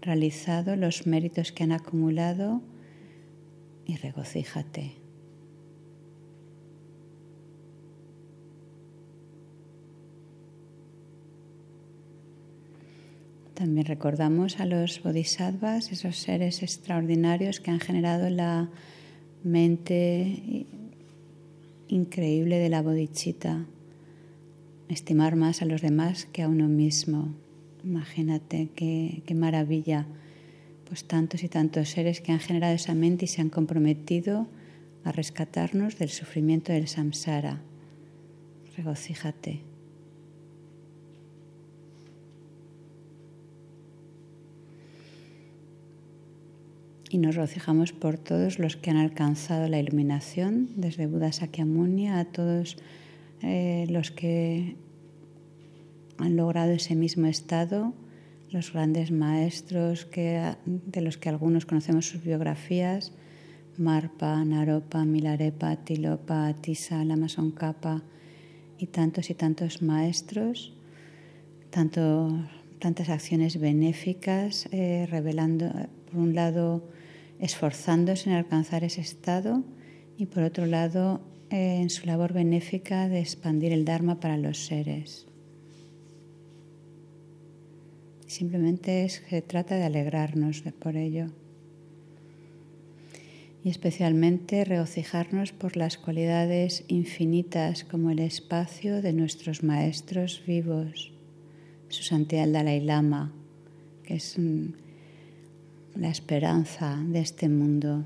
realizado, 0.00 0.74
los 0.74 1.06
méritos 1.06 1.52
que 1.52 1.64
han 1.64 1.72
acumulado 1.72 2.62
y 3.84 3.96
regocíjate. 3.96 5.07
También 13.58 13.86
recordamos 13.86 14.60
a 14.60 14.66
los 14.66 15.02
bodhisattvas, 15.02 15.90
esos 15.90 16.16
seres 16.16 16.62
extraordinarios 16.62 17.58
que 17.58 17.72
han 17.72 17.80
generado 17.80 18.30
la 18.30 18.68
mente 19.42 20.64
increíble 21.88 22.58
de 22.58 22.68
la 22.68 22.82
bodhichita. 22.82 23.66
Estimar 24.88 25.34
más 25.34 25.60
a 25.60 25.64
los 25.64 25.82
demás 25.82 26.26
que 26.26 26.42
a 26.42 26.48
uno 26.48 26.68
mismo. 26.68 27.34
Imagínate 27.82 28.68
qué, 28.76 29.24
qué 29.26 29.34
maravilla. 29.34 30.06
Pues 30.86 31.02
tantos 31.02 31.42
y 31.42 31.48
tantos 31.48 31.88
seres 31.88 32.20
que 32.20 32.30
han 32.30 32.38
generado 32.38 32.76
esa 32.76 32.94
mente 32.94 33.24
y 33.24 33.28
se 33.28 33.40
han 33.40 33.50
comprometido 33.50 34.46
a 35.02 35.10
rescatarnos 35.10 35.98
del 35.98 36.10
sufrimiento 36.10 36.72
del 36.72 36.86
samsara. 36.86 37.60
Regocíjate. 38.76 39.62
Y 47.10 47.18
nos 47.18 47.36
regocijamos 47.36 47.92
por 47.92 48.18
todos 48.18 48.58
los 48.58 48.76
que 48.76 48.90
han 48.90 48.96
alcanzado 48.96 49.68
la 49.68 49.78
iluminación, 49.78 50.70
desde 50.76 51.06
Buda 51.06 51.32
Sakyamuni 51.32 52.08
a 52.08 52.24
todos 52.26 52.76
eh, 53.42 53.86
los 53.88 54.10
que 54.10 54.76
han 56.18 56.36
logrado 56.36 56.72
ese 56.72 56.94
mismo 56.94 57.26
estado, 57.26 57.94
los 58.50 58.72
grandes 58.72 59.10
maestros 59.10 60.04
que, 60.04 60.54
de 60.66 61.00
los 61.00 61.16
que 61.16 61.28
algunos 61.28 61.66
conocemos 61.66 62.06
sus 62.06 62.22
biografías, 62.22 63.12
Marpa, 63.76 64.44
Naropa, 64.44 65.04
Milarepa, 65.04 65.76
Tilopa, 65.76 66.52
Tisa, 66.54 67.04
Lama 67.04 67.26
Tsongkhapa 67.26 68.02
y 68.76 68.86
tantos 68.86 69.30
y 69.30 69.34
tantos 69.34 69.82
maestros, 69.82 70.74
tanto, 71.70 72.44
tantas 72.80 73.08
acciones 73.08 73.60
benéficas, 73.60 74.68
eh, 74.72 75.06
revelando, 75.08 75.70
por 76.10 76.20
un 76.20 76.34
lado, 76.34 76.82
esforzándose 77.40 78.30
en 78.30 78.36
alcanzar 78.36 78.84
ese 78.84 79.00
estado 79.00 79.64
y 80.16 80.26
por 80.26 80.42
otro 80.42 80.66
lado 80.66 81.20
en 81.50 81.90
su 81.90 82.06
labor 82.06 82.32
benéfica 82.32 83.08
de 83.08 83.20
expandir 83.20 83.72
el 83.72 83.84
Dharma 83.84 84.20
para 84.20 84.36
los 84.36 84.66
seres. 84.66 85.26
Simplemente 88.26 89.08
se 89.08 89.40
trata 89.40 89.76
de 89.76 89.84
alegrarnos 89.84 90.62
por 90.78 90.96
ello 90.96 91.30
y 93.64 93.70
especialmente 93.70 94.64
regocijarnos 94.64 95.52
por 95.52 95.76
las 95.76 95.96
cualidades 95.96 96.84
infinitas 96.88 97.84
como 97.84 98.10
el 98.10 98.18
espacio 98.18 99.00
de 99.02 99.12
nuestros 99.12 99.62
maestros 99.62 100.42
vivos, 100.46 101.12
su 101.88 102.02
santidad 102.02 102.44
el 102.44 102.52
Dalai 102.52 102.80
Lama, 102.80 103.32
que 104.04 104.14
es 104.14 104.36
un 104.36 104.76
la 105.98 106.10
esperanza 106.10 106.96
de 107.08 107.20
este 107.20 107.48
mundo. 107.48 108.04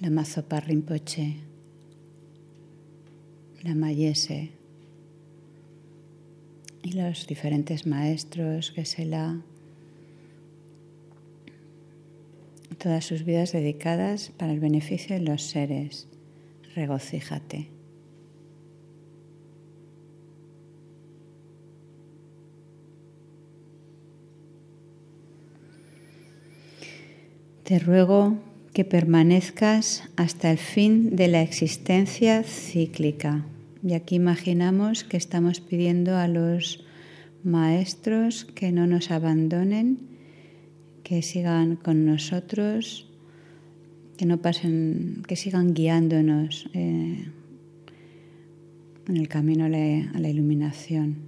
La 0.00 0.10
Mazopa 0.10 0.60
Rinpoche, 0.60 1.38
la 3.62 3.74
Mayese 3.74 4.52
y 6.84 6.92
los 6.92 7.26
diferentes 7.26 7.84
maestros 7.84 8.70
que 8.70 8.84
se 8.84 9.04
la 9.06 9.42
todas 12.78 13.04
sus 13.04 13.24
vidas 13.24 13.50
dedicadas 13.50 14.30
para 14.36 14.52
el 14.52 14.60
beneficio 14.60 15.16
de 15.16 15.22
los 15.22 15.42
seres. 15.42 16.06
Regocíjate. 16.76 17.77
Te 27.68 27.78
ruego 27.78 28.38
que 28.72 28.86
permanezcas 28.86 30.08
hasta 30.16 30.50
el 30.50 30.56
fin 30.56 31.16
de 31.16 31.28
la 31.28 31.42
existencia 31.42 32.42
cíclica. 32.42 33.44
Y 33.86 33.92
aquí 33.92 34.14
imaginamos 34.14 35.04
que 35.04 35.18
estamos 35.18 35.60
pidiendo 35.60 36.16
a 36.16 36.28
los 36.28 36.82
maestros 37.44 38.46
que 38.46 38.72
no 38.72 38.86
nos 38.86 39.10
abandonen, 39.10 39.98
que 41.02 41.20
sigan 41.20 41.76
con 41.76 42.06
nosotros, 42.06 43.06
que 44.16 44.24
no 44.24 44.38
pasen, 44.38 45.22
que 45.28 45.36
sigan 45.36 45.74
guiándonos 45.74 46.70
eh, 46.72 47.26
en 49.08 49.16
el 49.18 49.28
camino 49.28 49.66
a 49.66 49.68
la 49.68 50.28
iluminación. 50.30 51.27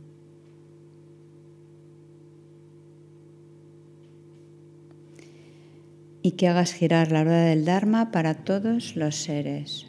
Y 6.22 6.33
que 6.33 6.48
hagas 6.48 6.72
girar 6.72 7.12
la 7.12 7.24
rueda 7.24 7.44
del 7.44 7.64
Dharma 7.64 8.11
para 8.11 8.35
todos 8.35 8.96
los 8.96 9.16
seres. 9.16 9.87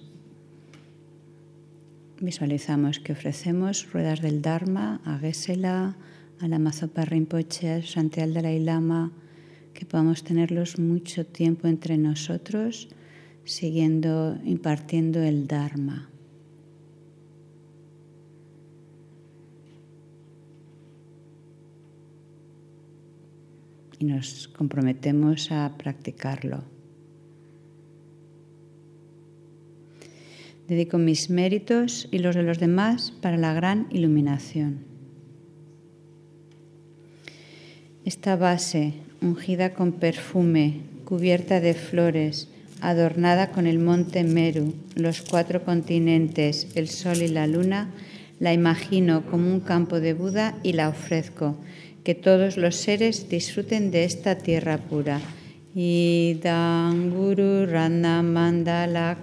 Visualizamos 2.20 3.00
que 3.00 3.14
ofrecemos 3.14 3.92
ruedas 3.92 4.22
del 4.22 4.42
Dharma 4.42 5.02
a 5.06 5.18
Gesela, 5.18 5.98
a 6.40 6.48
la 6.48 6.60
Mazopa 6.60 7.04
Rinpoche, 7.04 7.72
a 7.72 7.84
Santial 7.84 8.34
Dalai 8.34 8.60
Lama, 8.60 9.12
que 9.74 9.86
podamos 9.86 10.24
tenerlos 10.24 10.78
mucho 10.78 11.26
tiempo 11.26 11.68
entre 11.68 11.98
nosotros, 11.98 12.90
siguiendo, 13.44 14.38
impartiendo 14.46 15.22
el 15.24 15.48
Dharma. 15.48 16.11
Y 24.02 24.06
nos 24.06 24.48
comprometemos 24.48 25.52
a 25.52 25.78
practicarlo. 25.78 26.64
Dedico 30.68 30.98
mis 30.98 31.30
méritos 31.30 32.08
y 32.12 32.18
los 32.18 32.36
de 32.36 32.42
los 32.42 32.58
demás 32.58 33.12
para 33.22 33.38
la 33.38 33.54
gran 33.54 33.88
iluminación. 33.92 34.80
Esta 38.04 38.36
base, 38.36 38.94
ungida 39.22 39.76
con 39.76 39.92
perfume, 39.92 40.82
cubierta 41.06 41.60
de 41.60 41.76
flores, 41.76 42.50
adornada 42.80 43.52
con 43.52 43.68
el 43.68 43.78
monte 43.78 44.24
Meru, 44.24 44.74
los 44.96 45.22
cuatro 45.22 45.64
continentes, 45.64 46.70
el 46.74 46.88
sol 46.88 47.22
y 47.22 47.28
la 47.28 47.46
luna, 47.46 47.92
la 48.40 48.52
imagino 48.52 49.28
como 49.28 49.54
un 49.54 49.60
campo 49.60 50.00
de 50.00 50.16
Buda 50.16 50.58
y 50.64 50.74
la 50.74 50.90
ofrezco 50.90 51.58
que 52.04 52.16
todos 52.16 52.58
los 52.58 52.76
seres 52.76 53.30
disfruten 53.30 53.92
de 53.92 54.04
esta 54.06 54.36
tierra 54.36 54.78
pura. 54.78 55.20
Idanguru 55.74 57.66
Rana 57.66 58.22
Mandala 58.22 59.18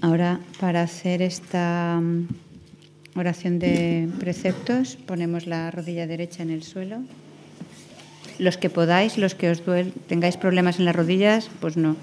Ahora, 0.00 0.40
para 0.60 0.82
hacer 0.82 1.22
esta 1.22 1.98
mm, 2.00 2.28
oración 3.16 3.58
de 3.58 4.08
preceptos, 4.20 4.96
ponemos 4.96 5.46
la 5.46 5.70
rodilla 5.70 6.06
derecha 6.06 6.42
en 6.42 6.50
el 6.50 6.62
suelo. 6.62 6.98
Los 8.38 8.56
que 8.56 8.70
podáis, 8.70 9.18
los 9.18 9.34
que 9.34 9.50
os 9.50 9.62
tengáis 10.06 10.36
problemas 10.36 10.78
en 10.78 10.84
las 10.84 10.94
rodillas, 10.94 11.50
pues 11.60 11.76
no. 11.76 11.96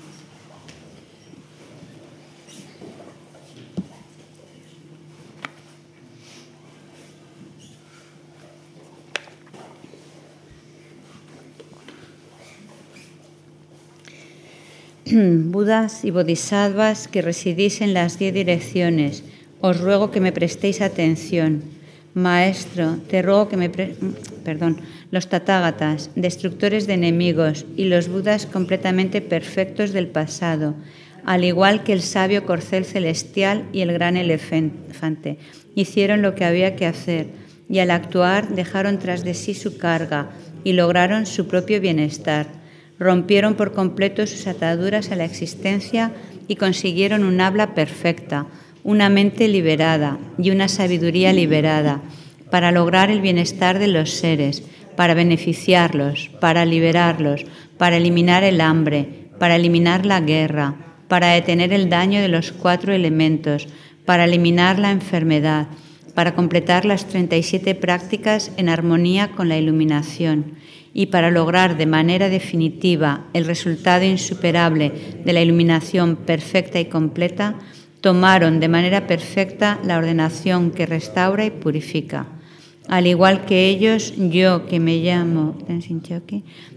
Budas 15.51 16.05
y 16.05 16.11
Bodhisattvas 16.11 17.09
que 17.09 17.21
residís 17.21 17.81
en 17.81 17.93
las 17.93 18.17
diez 18.17 18.33
direcciones, 18.33 19.23
os 19.59 19.81
ruego 19.81 20.09
que 20.09 20.21
me 20.21 20.31
prestéis 20.31 20.79
atención. 20.79 21.63
Maestro, 22.13 22.97
te 23.09 23.21
ruego 23.21 23.49
que 23.49 23.57
me... 23.57 23.69
Perdón, 24.45 24.77
los 25.11 25.27
tatágatas, 25.27 26.11
destructores 26.15 26.87
de 26.87 26.93
enemigos, 26.93 27.65
y 27.75 27.85
los 27.85 28.07
Budas 28.07 28.45
completamente 28.45 29.21
perfectos 29.21 29.91
del 29.91 30.07
pasado, 30.07 30.75
al 31.25 31.43
igual 31.43 31.83
que 31.83 31.93
el 31.93 32.01
sabio 32.01 32.45
corcel 32.45 32.85
celestial 32.85 33.65
y 33.73 33.81
el 33.81 33.91
gran 33.91 34.15
elefante, 34.15 35.37
hicieron 35.75 36.21
lo 36.21 36.35
que 36.35 36.45
había 36.45 36.75
que 36.77 36.85
hacer, 36.85 37.27
y 37.69 37.79
al 37.79 37.91
actuar 37.91 38.55
dejaron 38.55 38.97
tras 38.97 39.23
de 39.23 39.33
sí 39.33 39.55
su 39.55 39.77
carga 39.77 40.29
y 40.63 40.73
lograron 40.73 41.25
su 41.25 41.47
propio 41.47 41.81
bienestar 41.81 42.60
rompieron 43.01 43.55
por 43.55 43.73
completo 43.73 44.27
sus 44.27 44.45
ataduras 44.45 45.11
a 45.11 45.15
la 45.15 45.25
existencia 45.25 46.11
y 46.47 46.55
consiguieron 46.55 47.23
un 47.23 47.41
habla 47.41 47.73
perfecta, 47.73 48.45
una 48.83 49.09
mente 49.09 49.47
liberada 49.47 50.19
y 50.37 50.51
una 50.51 50.67
sabiduría 50.67 51.33
liberada 51.33 52.01
para 52.51 52.71
lograr 52.71 53.09
el 53.09 53.19
bienestar 53.19 53.79
de 53.79 53.87
los 53.87 54.11
seres, 54.11 54.61
para 54.95 55.15
beneficiarlos, 55.15 56.29
para 56.39 56.63
liberarlos, 56.63 57.45
para 57.79 57.97
eliminar 57.97 58.43
el 58.43 58.61
hambre, 58.61 59.07
para 59.39 59.55
eliminar 59.55 60.05
la 60.05 60.21
guerra, 60.21 60.75
para 61.07 61.29
detener 61.29 61.73
el 61.73 61.89
daño 61.89 62.21
de 62.21 62.27
los 62.27 62.51
cuatro 62.51 62.93
elementos, 62.93 63.67
para 64.05 64.25
eliminar 64.25 64.77
la 64.77 64.91
enfermedad, 64.91 65.65
para 66.13 66.35
completar 66.35 66.85
las 66.85 67.07
37 67.07 67.73
prácticas 67.73 68.51
en 68.57 68.69
armonía 68.69 69.31
con 69.31 69.49
la 69.49 69.57
iluminación 69.57 70.57
y 70.93 71.07
para 71.07 71.31
lograr 71.31 71.77
de 71.77 71.85
manera 71.85 72.29
definitiva 72.29 73.25
el 73.33 73.45
resultado 73.45 74.03
insuperable 74.05 74.91
de 75.23 75.33
la 75.33 75.41
iluminación 75.41 76.15
perfecta 76.15 76.79
y 76.79 76.85
completa, 76.85 77.55
tomaron 78.01 78.59
de 78.59 78.67
manera 78.67 79.07
perfecta 79.07 79.79
la 79.83 79.97
ordenación 79.97 80.71
que 80.71 80.85
restaura 80.85 81.45
y 81.45 81.51
purifica. 81.51 82.27
Al 82.87 83.07
igual 83.07 83.45
que 83.45 83.69
ellos, 83.69 84.13
yo 84.17 84.65
que 84.65 84.79
me 84.79 84.97
llamo 84.97 85.57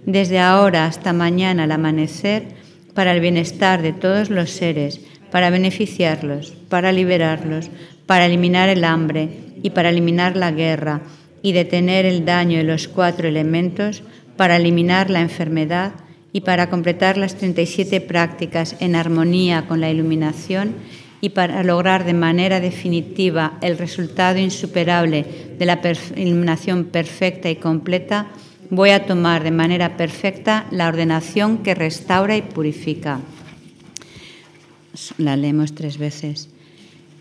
desde 0.07 0.39
ahora 0.39 0.87
hasta 0.87 1.13
mañana 1.13 1.65
al 1.65 1.73
amanecer, 1.73 2.65
para 2.95 3.13
el 3.13 3.21
bienestar 3.21 3.83
de 3.83 3.93
todos 3.93 4.31
los 4.31 4.51
seres, 4.51 5.01
para 5.33 5.51
beneficiarlos, 5.51 6.53
para 6.69 6.93
liberarlos, 6.93 7.69
para 8.07 8.27
eliminar 8.27 8.69
el 8.69 8.85
hambre 8.85 9.29
y 9.63 9.71
para 9.71 9.89
eliminar 9.89 10.37
la 10.37 10.53
guerra, 10.53 11.03
y 11.45 11.53
detener 11.53 12.07
el 12.07 12.25
daño 12.25 12.57
de 12.57 12.65
los 12.65 12.89
cuatro 12.89 13.29
elementos 13.29 14.03
para 14.39 14.57
eliminar 14.57 15.11
la 15.11 15.21
enfermedad 15.21 15.93
y 16.33 16.41
para 16.41 16.71
completar 16.71 17.19
las 17.19 17.37
37 17.37 18.01
prácticas 18.01 18.77
en 18.81 18.97
armonía 18.97 19.67
con 19.69 19.83
la 19.83 19.91
iluminación 19.91 20.75
y 21.21 21.29
para 21.29 21.63
lograr 21.63 22.07
de 22.07 22.15
manera 22.15 22.61
definitiva 22.61 23.59
el 23.61 23.77
resultado 23.77 24.39
insuperable 24.39 25.27
de 25.59 25.67
la 25.67 25.81
iluminación 26.17 26.87
perfecta 26.87 27.51
y 27.51 27.57
completa, 27.57 28.29
voy 28.71 28.91
a 28.91 29.05
tomar 29.05 29.45
de 29.45 29.51
manera 29.51 29.99
perfecta 29.99 30.65
la 30.71 30.89
ordenación 30.89 31.59
que 31.59 31.75
restaura 31.75 32.39
y 32.39 32.43
purifica. 32.43 33.21
La 35.19 35.37
leemos 35.37 35.75
tres 35.75 35.99
veces. 35.99 36.54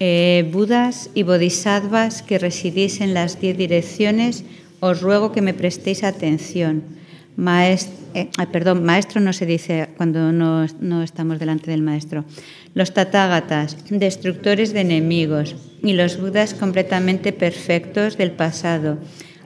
Eh, 0.06 0.50
Budas 0.52 1.10
y 1.14 1.24
Bodhisattvas 1.24 2.24
que 2.24 2.38
residís 2.38 3.00
en 3.00 3.14
las 3.14 3.40
diez 3.40 3.58
direcciones, 3.58 4.44
os 4.82 5.00
ruego 5.00 5.32
que 5.32 5.42
me 5.42 5.54
prestéis 5.54 6.04
atención. 6.04 6.84
Maestro, 7.38 7.96
eh, 8.14 8.28
perdón, 8.52 8.84
maestro 8.84 9.22
no 9.22 9.32
se 9.32 9.46
dice 9.46 9.88
cuando 9.96 10.34
no, 10.34 10.68
no 10.82 11.04
estamos 11.04 11.40
delante 11.40 11.72
del 11.72 11.84
maestro. 11.84 12.26
Los 12.74 12.94
tatágatas, 12.94 13.78
destructores 13.90 14.74
de 14.74 14.82
enemigos, 14.82 15.56
y 15.82 15.94
los 15.94 16.20
budas 16.20 16.54
completamente 16.54 17.32
perfectos 17.32 18.18
del 18.18 18.32
pasado, 18.32 18.98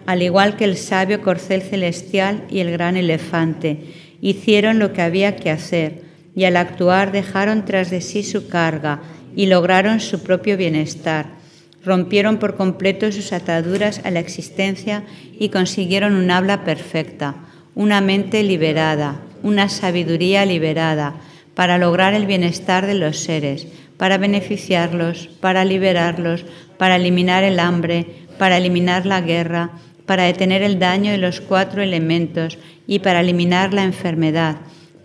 al 0.08 0.24
igual 0.24 0.58
que 0.58 0.66
el 0.66 0.78
sabio 0.78 1.22
corcel 1.22 1.62
celestial 1.62 2.46
y 2.50 2.62
el 2.62 2.72
gran 2.72 2.98
elefante, 2.98 3.94
hicieron 4.22 4.80
lo 4.80 4.92
que 4.92 5.04
había 5.04 5.36
que 5.36 5.52
hacer, 5.52 6.02
y 6.36 6.46
al 6.46 6.58
actuar 6.58 7.12
dejaron 7.12 7.64
tras 7.64 7.92
de 7.92 8.02
sí 8.02 8.24
su 8.24 8.48
carga, 8.48 9.02
y 9.38 9.46
lograron 9.46 10.00
su 10.00 10.24
propio 10.24 10.58
bienestar. 10.58 11.28
Rompieron 11.86 12.38
por 12.38 12.56
completo 12.56 13.12
sus 13.12 13.32
ataduras 13.32 14.02
a 14.04 14.10
la 14.10 14.20
existencia 14.20 15.04
y 15.40 15.50
consiguieron 15.50 16.16
un 16.16 16.32
habla 16.32 16.66
perfecta, 16.66 17.36
una 17.76 18.02
mente 18.02 18.42
liberada, 18.42 19.22
una 19.44 19.70
sabiduría 19.70 20.44
liberada, 20.44 21.14
para 21.54 21.78
lograr 21.78 22.16
el 22.16 22.26
bienestar 22.26 22.88
de 22.88 22.96
los 22.96 23.20
seres, 23.20 23.68
para 23.98 24.18
beneficiarlos, 24.18 25.30
para 25.40 25.66
liberarlos, 25.66 26.44
para 26.80 26.96
eliminar 26.96 27.44
el 27.44 27.60
hambre, 27.60 28.08
para 28.40 28.58
eliminar 28.58 29.06
la 29.06 29.22
guerra, 29.22 29.70
para 30.08 30.24
detener 30.24 30.64
el 30.64 30.80
daño 30.80 31.12
de 31.12 31.20
los 31.20 31.42
cuatro 31.42 31.84
elementos 31.84 32.58
y 32.88 33.00
para 33.00 33.22
eliminar 33.22 33.72
la 33.72 33.84
enfermedad 33.84 34.58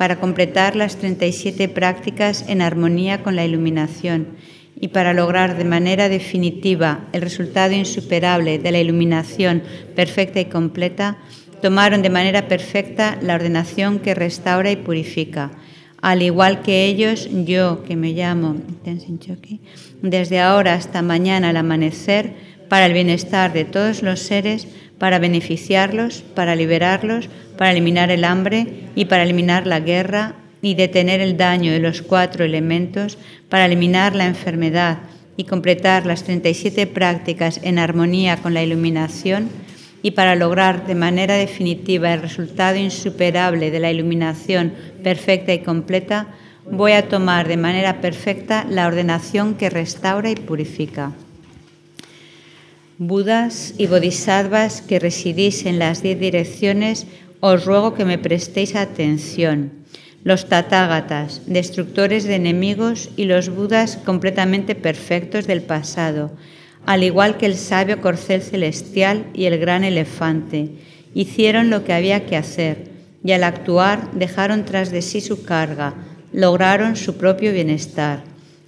para 0.03 0.19
completar 0.19 0.75
las 0.75 0.97
37 0.97 1.69
prácticas 1.69 2.45
en 2.49 2.61
armonía 2.61 3.23
con 3.23 3.37
la 3.37 3.45
iluminación 3.45 4.27
y 4.81 4.89
para 4.89 5.13
lograr 5.13 5.57
de 5.57 5.63
manera 5.63 6.09
definitiva 6.09 7.05
el 7.13 7.23
resultado 7.23 7.73
insuperable 7.73 8.59
de 8.59 8.73
la 8.73 8.81
iluminación 8.81 9.63
perfecta 9.95 10.41
y 10.41 10.47
completa, 10.47 11.19
tomaron 11.63 12.03
de 12.03 12.11
manera 12.11 12.49
perfecta 12.49 13.17
la 13.23 13.37
ordenación 13.37 14.01
que 14.01 14.17
restaura 14.17 14.73
y 14.73 14.77
purifica. 14.77 15.53
Al 16.01 16.23
igual 16.23 16.63
que 16.63 16.87
ellos, 16.87 17.29
yo, 17.31 17.85
que 17.85 17.95
me 17.95 18.11
llamo 18.11 18.57
desde 20.03 20.41
ahora 20.41 20.75
hasta 20.75 21.01
mañana 21.01 21.51
al 21.51 21.59
amanecer, 21.59 22.35
para 22.69 22.87
el 22.87 22.93
bienestar 22.93 23.53
de 23.53 23.67
todos 23.67 24.03
los 24.03 24.19
seres, 24.19 24.67
para 25.03 25.19
beneficiarlos, 25.19 26.23
para 26.33 26.55
liberarlos, 26.55 27.29
para 27.59 27.73
eliminar 27.73 28.13
el 28.13 28.23
hambre 28.23 28.69
y 28.95 29.07
para 29.07 29.25
eliminar 29.25 29.67
la 29.67 29.81
guerra 29.81 30.37
y 30.63 30.77
detener 30.77 31.21
el 31.21 31.37
daño 31.37 31.73
de 31.73 31.81
los 31.81 32.03
cuatro 32.03 32.45
elementos, 32.45 33.19
para 33.49 33.67
eliminar 33.67 34.15
la 34.15 34.27
enfermedad 34.27 34.99
y 35.37 35.43
completar 35.43 36.07
las 36.07 36.23
37 36.23 36.87
prácticas 36.87 37.59
en 37.65 37.81
armonía 37.81 38.37
con 38.37 38.55
la 38.55 38.63
iluminación, 38.63 39.49
y 40.03 40.13
para 40.13 40.37
lograr 40.37 40.87
de 40.87 40.95
manera 40.95 41.35
definitiva 41.35 42.15
el 42.15 42.23
resultado 42.23 42.77
insuperable 42.77 43.73
de 43.73 43.81
la 43.81 43.91
iluminación 43.91 44.73
perfecta 45.03 45.53
y 45.53 45.65
completa, 45.65 46.29
voy 46.71 46.93
a 46.93 47.09
tomar 47.09 47.49
de 47.49 47.57
manera 47.57 48.01
perfecta 48.01 48.65
la 48.71 48.87
ordenación 48.87 49.57
que 49.57 49.69
restaura 49.69 50.31
y 50.31 50.37
purifica. 50.37 51.11
Budas 52.99 53.75
y 53.79 53.87
bodhisattvas 53.87 54.83
que 54.83 54.99
residís 54.99 55.65
en 55.65 55.79
las 55.79 56.03
diez 56.03 56.21
direcciones, 56.21 57.07
os 57.41 57.65
ruego 57.65 57.95
que 57.95 58.05
me 58.05 58.19
prestéis 58.19 58.77
atención. 58.77 59.73
Los 60.25 60.49
tatágatas, 60.49 61.43
destructores 61.47 62.25
de 62.25 62.37
enemigos, 62.37 63.09
y 63.17 63.25
los 63.25 63.49
budas 63.49 63.97
completamente 63.97 64.75
perfectos 64.75 65.47
del 65.47 65.63
pasado, 65.63 66.31
al 66.85 67.03
igual 67.03 67.39
que 67.39 67.47
el 67.47 67.57
sabio 67.57 68.01
corcel 68.01 68.43
celestial 68.43 69.27
y 69.33 69.47
el 69.47 69.59
gran 69.59 69.85
elefante, 69.85 70.71
hicieron 71.15 71.71
lo 71.71 71.85
que 71.85 71.95
había 71.95 72.27
que 72.27 72.37
hacer, 72.37 72.91
y 73.25 73.33
al 73.33 73.45
actuar 73.45 74.13
dejaron 74.13 74.65
tras 74.65 74.91
de 74.91 75.01
sí 75.01 75.21
su 75.21 75.45
carga, 75.45 75.95
lograron 76.33 76.97
su 76.97 77.17
propio 77.17 77.53
bienestar, 77.53 78.23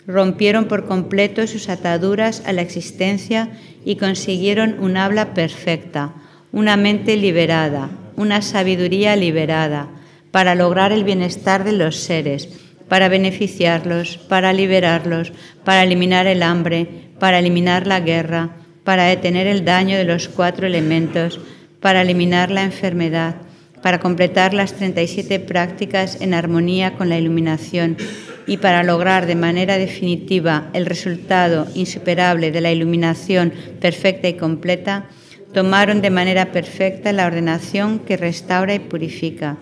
rompieron 0.06 0.66
por 0.66 0.86
completo 0.86 1.46
sus 1.46 1.68
ataduras 1.68 2.42
a 2.46 2.52
la 2.52 2.62
existencia 2.62 3.50
y 3.84 3.96
consiguieron 3.96 4.76
un 4.80 4.96
habla 4.96 5.34
perfecta, 5.34 6.12
una 6.52 6.76
mente 6.76 7.16
liberada, 7.16 7.90
una 8.16 8.42
sabiduría 8.42 9.16
liberada, 9.16 9.88
para 10.30 10.54
lograr 10.54 10.92
el 10.92 11.04
bienestar 11.04 11.64
de 11.64 11.72
los 11.72 11.96
seres, 11.96 12.48
para 12.88 13.08
beneficiarlos, 13.08 14.18
para 14.18 14.52
liberarlos, 14.52 15.32
para 15.64 15.84
eliminar 15.84 16.26
el 16.26 16.42
hambre, 16.42 16.86
para 17.18 17.38
eliminar 17.38 17.86
la 17.86 18.00
guerra, 18.00 18.50
para 18.84 19.04
detener 19.04 19.46
el 19.46 19.64
daño 19.64 19.96
de 19.96 20.04
los 20.04 20.28
cuatro 20.28 20.66
elementos, 20.66 21.40
para 21.80 22.02
eliminar 22.02 22.50
la 22.50 22.62
enfermedad, 22.62 23.36
para 23.82 24.00
completar 24.00 24.54
las 24.54 24.74
37 24.74 25.40
prácticas 25.40 26.20
en 26.20 26.34
armonía 26.34 26.94
con 26.94 27.08
la 27.08 27.18
iluminación 27.18 27.96
y 28.46 28.58
para 28.58 28.82
lograr 28.82 29.26
de 29.26 29.34
manera 29.34 29.78
definitiva 29.78 30.68
el 30.72 30.86
resultado 30.86 31.66
insuperable 31.74 32.50
de 32.50 32.60
la 32.60 32.72
iluminación 32.72 33.52
perfecta 33.80 34.28
y 34.28 34.34
completa, 34.34 35.06
tomaron 35.52 36.02
de 36.02 36.10
manera 36.10 36.52
perfecta 36.52 37.12
la 37.12 37.26
ordenación 37.26 38.00
que 38.00 38.16
restaura 38.16 38.74
y 38.74 38.80
purifica. 38.80 39.56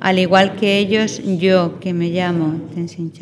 Al 0.00 0.18
igual 0.18 0.56
que 0.56 0.78
ellos, 0.78 1.20
yo, 1.24 1.78
que 1.80 1.94
me 1.94 2.10
llamo 2.10 2.60
Tenzin 2.74 3.12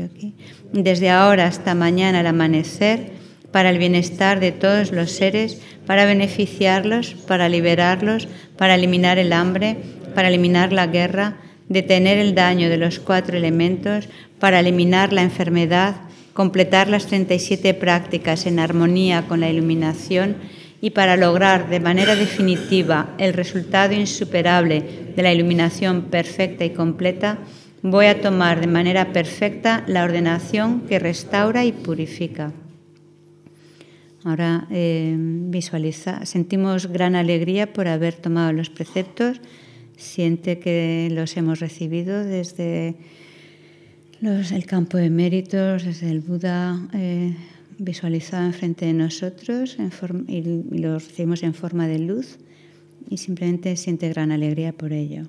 desde 0.72 1.10
ahora 1.10 1.46
hasta 1.46 1.74
mañana 1.74 2.20
al 2.20 2.26
amanecer, 2.26 3.12
para 3.52 3.70
el 3.70 3.78
bienestar 3.78 4.40
de 4.40 4.50
todos 4.50 4.90
los 4.90 5.12
seres, 5.12 5.60
para 5.86 6.06
beneficiarlos, 6.06 7.14
para 7.28 7.48
liberarlos, 7.48 8.26
para 8.56 8.74
eliminar 8.74 9.18
el 9.18 9.32
hambre, 9.32 9.76
para 10.12 10.26
eliminar 10.26 10.72
la 10.72 10.88
guerra, 10.88 11.36
detener 11.68 12.18
el 12.18 12.34
daño 12.34 12.68
de 12.68 12.78
los 12.78 12.98
cuatro 12.98 13.36
elementos, 13.36 14.08
para 14.44 14.60
eliminar 14.60 15.14
la 15.14 15.22
enfermedad, 15.22 15.96
completar 16.34 16.88
las 16.88 17.06
37 17.06 17.72
prácticas 17.72 18.44
en 18.44 18.58
armonía 18.58 19.26
con 19.26 19.40
la 19.40 19.48
iluminación 19.48 20.36
y 20.82 20.90
para 20.90 21.16
lograr 21.16 21.70
de 21.70 21.80
manera 21.80 22.14
definitiva 22.14 23.14
el 23.16 23.32
resultado 23.32 23.94
insuperable 23.94 25.14
de 25.16 25.22
la 25.22 25.32
iluminación 25.32 26.10
perfecta 26.10 26.62
y 26.62 26.74
completa, 26.74 27.38
voy 27.80 28.04
a 28.04 28.20
tomar 28.20 28.60
de 28.60 28.66
manera 28.66 29.14
perfecta 29.14 29.82
la 29.86 30.04
ordenación 30.04 30.82
que 30.82 30.98
restaura 30.98 31.64
y 31.64 31.72
purifica. 31.72 32.52
Ahora 34.24 34.66
eh, 34.70 35.14
visualiza, 35.16 36.26
sentimos 36.26 36.88
gran 36.88 37.16
alegría 37.16 37.72
por 37.72 37.88
haber 37.88 38.12
tomado 38.12 38.52
los 38.52 38.68
preceptos 38.68 39.40
siente 39.96 40.58
que 40.58 41.08
los 41.10 41.34
hemos 41.38 41.60
recibido 41.60 42.24
desde 42.24 42.96
el 44.26 44.64
campo 44.64 44.96
de 44.96 45.10
méritos, 45.10 45.84
desde 45.84 46.10
el 46.10 46.20
Buda 46.20 46.88
eh, 46.94 47.36
visualizado 47.78 48.46
enfrente 48.46 48.86
de 48.86 48.94
nosotros 48.94 49.76
y, 50.28 50.32
y 50.32 50.78
los 50.78 51.06
recibimos 51.08 51.42
en 51.42 51.52
forma 51.52 51.86
de 51.86 51.98
luz 51.98 52.38
y 53.10 53.18
simplemente 53.18 53.76
siente 53.76 54.08
gran 54.08 54.32
alegría 54.32 54.72
por 54.72 54.94
ello. 54.94 55.26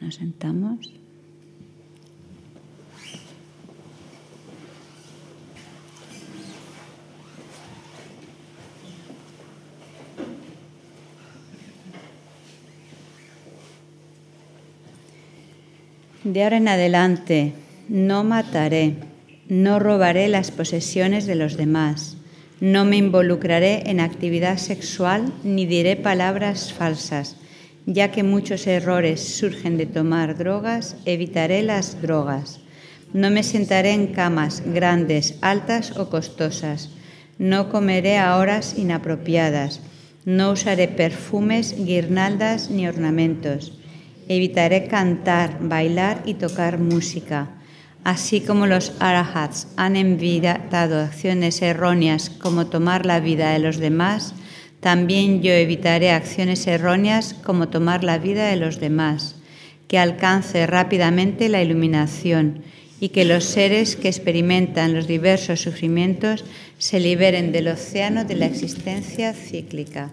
Nos 0.00 0.14
sentamos. 0.14 0.90
De 16.30 16.44
ahora 16.44 16.58
en 16.58 16.68
adelante 16.68 17.54
no 17.88 18.22
mataré, 18.22 18.94
no 19.48 19.80
robaré 19.80 20.28
las 20.28 20.52
posesiones 20.52 21.26
de 21.26 21.34
los 21.34 21.56
demás, 21.56 22.18
no 22.60 22.84
me 22.84 22.98
involucraré 22.98 23.90
en 23.90 23.98
actividad 23.98 24.56
sexual 24.58 25.32
ni 25.42 25.66
diré 25.66 25.96
palabras 25.96 26.72
falsas. 26.72 27.34
Ya 27.84 28.12
que 28.12 28.22
muchos 28.22 28.68
errores 28.68 29.38
surgen 29.38 29.76
de 29.76 29.86
tomar 29.86 30.38
drogas, 30.38 30.94
evitaré 31.04 31.62
las 31.62 32.00
drogas. 32.00 32.60
No 33.12 33.32
me 33.32 33.42
sentaré 33.42 33.90
en 33.90 34.06
camas 34.06 34.62
grandes, 34.64 35.34
altas 35.40 35.96
o 35.96 36.10
costosas. 36.10 36.90
No 37.38 37.70
comeré 37.70 38.18
a 38.18 38.36
horas 38.36 38.78
inapropiadas. 38.78 39.80
No 40.24 40.52
usaré 40.52 40.86
perfumes, 40.86 41.74
guirnaldas 41.76 42.70
ni 42.70 42.86
ornamentos 42.86 43.79
Evitaré 44.30 44.86
cantar, 44.86 45.58
bailar 45.60 46.22
y 46.24 46.34
tocar 46.34 46.78
música. 46.78 47.48
Así 48.04 48.40
como 48.40 48.68
los 48.68 48.92
arahats 49.00 49.66
han 49.76 49.96
evitado 49.96 51.00
acciones 51.00 51.60
erróneas 51.62 52.30
como 52.30 52.68
tomar 52.68 53.06
la 53.06 53.18
vida 53.18 53.50
de 53.50 53.58
los 53.58 53.78
demás, 53.78 54.32
también 54.78 55.42
yo 55.42 55.50
evitaré 55.50 56.12
acciones 56.12 56.64
erróneas 56.68 57.34
como 57.42 57.70
tomar 57.70 58.04
la 58.04 58.18
vida 58.18 58.46
de 58.46 58.54
los 58.54 58.78
demás, 58.78 59.34
que 59.88 59.98
alcance 59.98 60.64
rápidamente 60.64 61.48
la 61.48 61.60
iluminación 61.60 62.62
y 63.00 63.08
que 63.08 63.24
los 63.24 63.42
seres 63.42 63.96
que 63.96 64.06
experimentan 64.06 64.94
los 64.94 65.08
diversos 65.08 65.60
sufrimientos 65.60 66.44
se 66.78 67.00
liberen 67.00 67.50
del 67.50 67.66
océano 67.66 68.24
de 68.24 68.36
la 68.36 68.46
existencia 68.46 69.32
cíclica. 69.32 70.12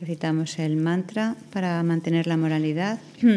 Recitamos 0.00 0.58
el 0.58 0.76
mantra 0.76 1.36
para 1.52 1.82
mantener 1.82 2.26
la 2.26 2.36
moralidad. 2.36 2.98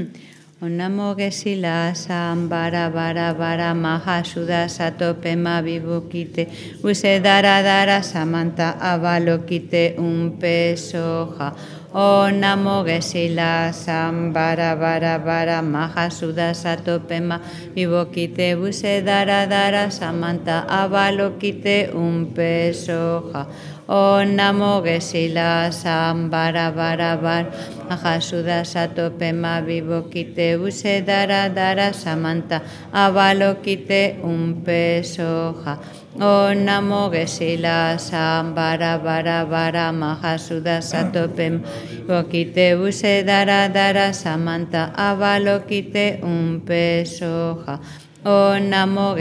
Onamo 0.60 1.16
gesila 1.16 1.94
sambara 1.94 2.90
bara 2.90 3.32
bara 3.34 3.76
maha 3.76 4.24
suda 4.26 4.68
sato 4.68 5.22
pema 5.22 5.62
vivukite 5.62 6.50
usedara 6.82 7.62
dara 7.62 8.02
samanta 8.02 8.72
avalokite 8.82 9.96
un 10.00 10.40
pesoja. 10.40 11.54
Om 11.94 12.40
Namo 12.42 12.84
Gesila 12.84 13.72
Sambara 13.72 14.78
Bara 14.78 15.18
Bara 15.18 15.62
Maha 15.62 16.12
Suda 16.12 16.54
Sato 16.54 17.00
Pema 17.00 17.40
Vivokite 17.74 18.56
Busedara 18.60 19.48
Dara 19.48 19.90
Samanta 19.90 20.68
Avalokite 20.68 21.96
Un 21.96 22.34
Pesoja. 22.36 23.48
Om 23.90 24.36
Namo 24.36 24.84
Gesila 24.84 25.72
Sambara 25.72 26.76
Bara 26.76 27.18
Bara 27.22 27.46
Mahasuda 27.88 28.66
Sato 28.66 29.12
Pema 29.12 29.64
Vivokite 29.66 30.60
Busedara 30.60 31.48
Dara 31.56 31.94
Samanta. 31.94 32.62
Avalokite 32.92 34.22
Un 34.22 34.62
Pesoja. 34.62 35.80
Om 36.16 36.66
Namo 36.66 37.10
Gesila 37.10 37.96
Sambara 37.98 39.02
Bara 39.02 39.46
Bara 39.50 39.94
Mahasuda 39.94 40.82
Satopem 40.84 41.64
Vokite 42.06 42.78
Use 42.78 43.24
Dara 43.24 43.72
Dara 43.74 44.12
Samanta. 44.12 44.92
Avalokite 44.98 46.22
Un 46.24 46.60
Pesoja 46.60 47.80
Om 48.28 48.70
Namo 48.70 49.16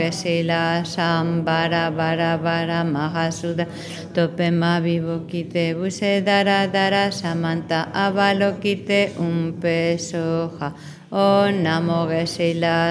Sambara 0.83 1.95
Bara 1.95 2.37
Bara 2.43 2.83
Mahasuda 2.83 3.65
Topema 4.13 4.81
Vivokite 4.81 5.73
Use 5.79 6.21
Dara 6.25 6.67
Dara 6.69 7.09
Samanta 7.09 7.89
Avalokite 7.93 9.17
Un 9.17 9.53
Pesoja 9.61 10.73
Om 11.09 11.63
Namo 11.63 12.05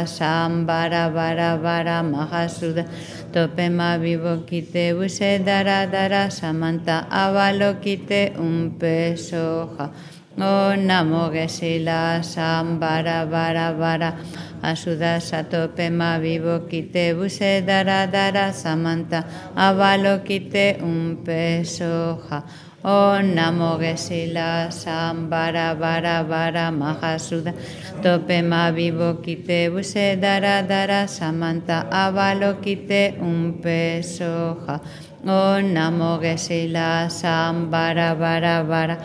Sambara 0.06 1.12
Bara 1.12 1.60
Bara 1.62 2.02
Mahasuda 2.02 2.88
Topema 3.30 3.98
Vivokite 4.00 4.96
Use 4.96 5.44
Dara 5.44 5.86
Dara 5.86 6.30
Samanta 6.30 7.06
Avalokite 7.10 8.38
Un 8.38 8.70
Pesoja 8.78 9.90
Om 10.38 10.86
Namo 10.86 11.30
Gesila 11.30 12.20
Sambara 12.24 13.28
Vara 13.28 13.74
Vara 13.76 14.16
Asuda 14.62 15.20
Sato 15.20 15.68
Pema 15.68 16.20
Vivo 16.20 16.60
Kite 16.68 17.14
Buse 17.14 17.64
Dara 17.66 18.52
Samanta 18.52 19.24
Avalo 19.54 20.24
Kite 20.24 20.80
Un 20.82 21.18
Pesoja 21.24 22.42
Om 22.84 23.34
Namo 23.34 23.78
Gesila 23.78 24.68
Sambara 24.68 25.76
Vara 25.76 26.24
Vara 26.24 26.70
Mahasuda 26.70 27.54
Topema 28.00 28.74
Vivo 28.74 29.14
Kite 29.14 29.70
Buse 29.70 30.20
Dara 30.20 31.06
Samanta 31.06 31.88
Avalo 31.90 32.62
Kite 32.62 33.18
Un 33.20 33.60
Pesoja 33.60 34.80
Om 35.24 35.74
Namo 35.74 36.18
Gesila 36.20 37.08
Sambara 37.10 38.16
Vara 38.16 38.64
Vara 38.64 38.96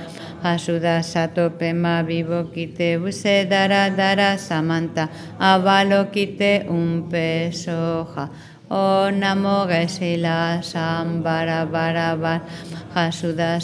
Asuda 0.43 1.03
Sato 1.03 1.51
Pema 1.51 2.03
Vivo 2.03 2.45
Kite 2.45 2.97
Buse 2.99 3.47
Dara 3.47 3.93
Dara 3.95 4.37
Samanta 4.37 5.07
Avalo 5.39 6.11
Kite 6.11 6.65
Un 6.67 7.07
Pesoja 7.07 8.27
Om 8.67 9.19
Namo 9.19 9.67
Gesila 9.69 10.63
Sambara 10.63 11.69
Vara 11.69 12.15
Vara 12.17 12.41
Hasuda 12.95 13.61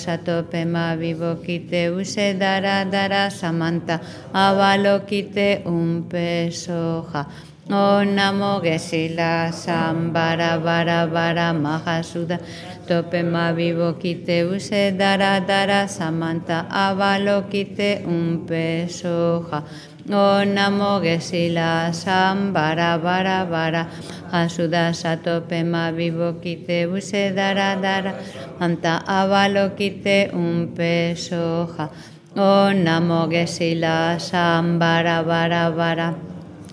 Vivo 0.99 1.35
Kite 1.37 1.89
Buse 1.89 2.37
Dara 2.37 2.85
Dara 2.85 3.31
Samanta 3.31 3.99
Avalo 4.31 4.99
Kite 5.07 5.63
Un 5.65 6.03
Pesoja 6.03 7.25
Om 7.69 8.15
Namo 8.15 8.61
Gesila 8.63 9.51
Sambara 9.51 10.57
Vara 10.63 11.05
Vara 11.11 11.51
Mahasuda 11.53 12.39
Tope 12.87 13.21
ma 13.25 13.51
vivo 13.51 13.91
kite 13.99 14.49
use 14.49 14.97
dara 14.97 15.43
dara 15.45 15.85
samanta 15.85 16.65
avalo 16.69 17.43
un 18.07 18.45
pesoja. 18.47 19.63
Om 20.07 20.53
Namo 20.55 21.01
Gesila 21.03 21.91
Sambara 21.91 22.97
Vara 23.01 23.45
Vara 23.49 23.87
Asuda 24.31 24.95
Sato 24.95 25.41
Pema 25.41 25.93
Vivo 25.93 26.39
Kite 26.39 26.85
Use 26.89 27.33
Dara 27.35 27.77
Dara 27.81 28.13
Anta 28.61 29.03
Avalo 29.05 29.71
Un 30.33 30.73
Pesoja 30.73 31.89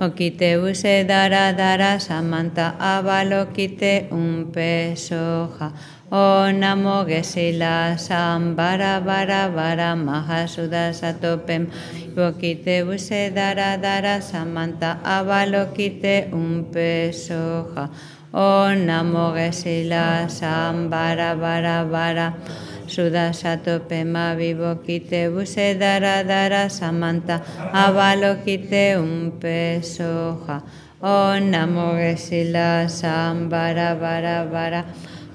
Okite 0.00 0.60
use 0.60 1.06
dara 1.06 1.54
dara 1.56 2.00
samanta 2.00 2.74
avalo 2.80 3.46
kite 3.54 4.10
un 4.10 4.46
pesoja. 4.50 5.72
O 6.10 6.50
namo 6.50 7.04
gesila 7.06 7.96
sambara 7.96 9.04
vara 9.04 9.48
vara 9.54 9.94
mahasuda 9.94 10.90
satopem. 10.92 11.70
Okite 12.16 12.84
use 12.84 13.32
dara 13.32 13.78
dara 13.80 14.20
samanta 14.20 14.98
avalo 15.04 15.72
kite 15.72 16.32
un 16.32 16.64
pesoja. 16.72 17.88
O 18.32 18.74
namo 18.74 19.32
gesila 19.32 20.28
sambara 20.28 21.36
vara 21.38 21.84
vara. 21.88 22.34
Suda 22.34 22.73
Sato 22.94 23.80
Pema 23.88 24.36
Vivo 24.36 24.76
Kite 24.76 25.28
Buse 25.28 25.76
Dara 25.76 26.68
Samanta 26.70 27.42
Avalo 27.72 28.44
Kite 28.44 28.96
Un 28.96 29.32
Pesoja 29.32 30.62
Om 31.02 31.50
Namo 31.50 31.94
Gesila 31.98 32.86
Sambara 32.86 33.98
Vara 33.98 34.48
Vara 34.48 34.84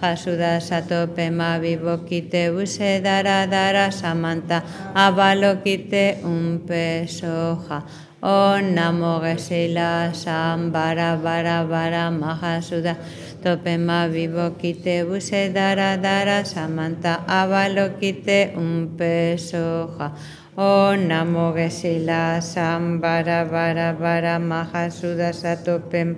Hasuda 0.02 0.62
Sato 0.62 1.08
Pema 1.08 1.60
Vivo 1.60 1.98
Kite 2.08 2.50
Buse 2.54 3.02
Dara 3.04 3.92
Samanta 3.92 4.64
Avalo 4.96 5.62
Kite 5.62 6.24
Un 6.24 6.60
Pesoja 6.66 7.84
Om 8.22 8.74
Namo 8.74 9.20
Gesila 9.20 10.14
Sambara 10.14 11.22
Vara 11.22 11.66
Vara 11.68 12.10
Mahasuda 12.10 12.96
Topema 13.42 14.12
vivo 14.12 14.52
kite 14.60 15.06
buse 15.08 15.54
dara 15.54 16.44
samanta 16.44 17.24
avalo 17.26 17.98
kite 17.98 18.54
un 18.58 18.98
pesoja. 18.98 20.12
Om 20.58 21.08
namo 21.08 21.54
gesila 21.56 22.42
sambara 22.42 23.50
vara 23.50 23.96
vara 23.98 24.36
mahasuda 24.40 25.32
satopem 25.32 26.18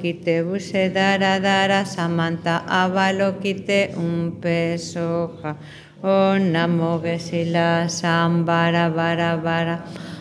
kite 0.00 0.42
buse 0.42 0.88
dara 0.90 1.84
samanta 1.84 2.64
avalo 2.66 3.38
kite 3.42 3.94
un 3.98 4.40
pesoja. 4.40 5.54
Om 6.02 6.52
namo 6.52 6.98
gesila 7.02 7.90
sambara 7.90 8.88
vara 8.88 9.36
vara 9.36 9.82
Asuda 9.82 10.17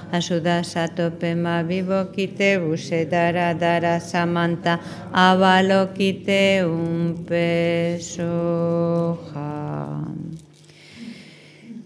Samanta 4.00 4.80
Un 6.66 7.26
Pesoja. 7.28 8.48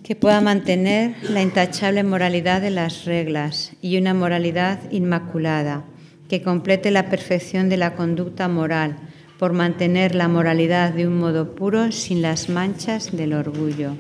Que 0.03 0.15
pueda 0.15 0.41
mantener 0.41 1.15
la 1.29 1.41
intachable 1.41 2.03
moralidad 2.03 2.62
de 2.62 2.69
las 2.69 3.05
reglas 3.05 3.71
y 3.81 3.97
una 3.97 4.13
moralidad 4.13 4.79
inmaculada. 4.91 5.84
Que 6.29 6.41
complete 6.41 6.91
la 6.91 7.10
perfección 7.10 7.69
de 7.69 7.77
la 7.77 7.95
conducta 7.95 8.47
moral 8.47 8.97
por 9.39 9.53
mantener 9.53 10.13
la 10.13 10.27
moralidad 10.27 10.93
de 10.93 11.07
un 11.07 11.17
modo 11.17 11.55
puro 11.55 11.91
sin 11.91 12.21
las 12.21 12.49
manchas 12.49 13.12
del 13.12 13.34
orgullo. 13.34 13.95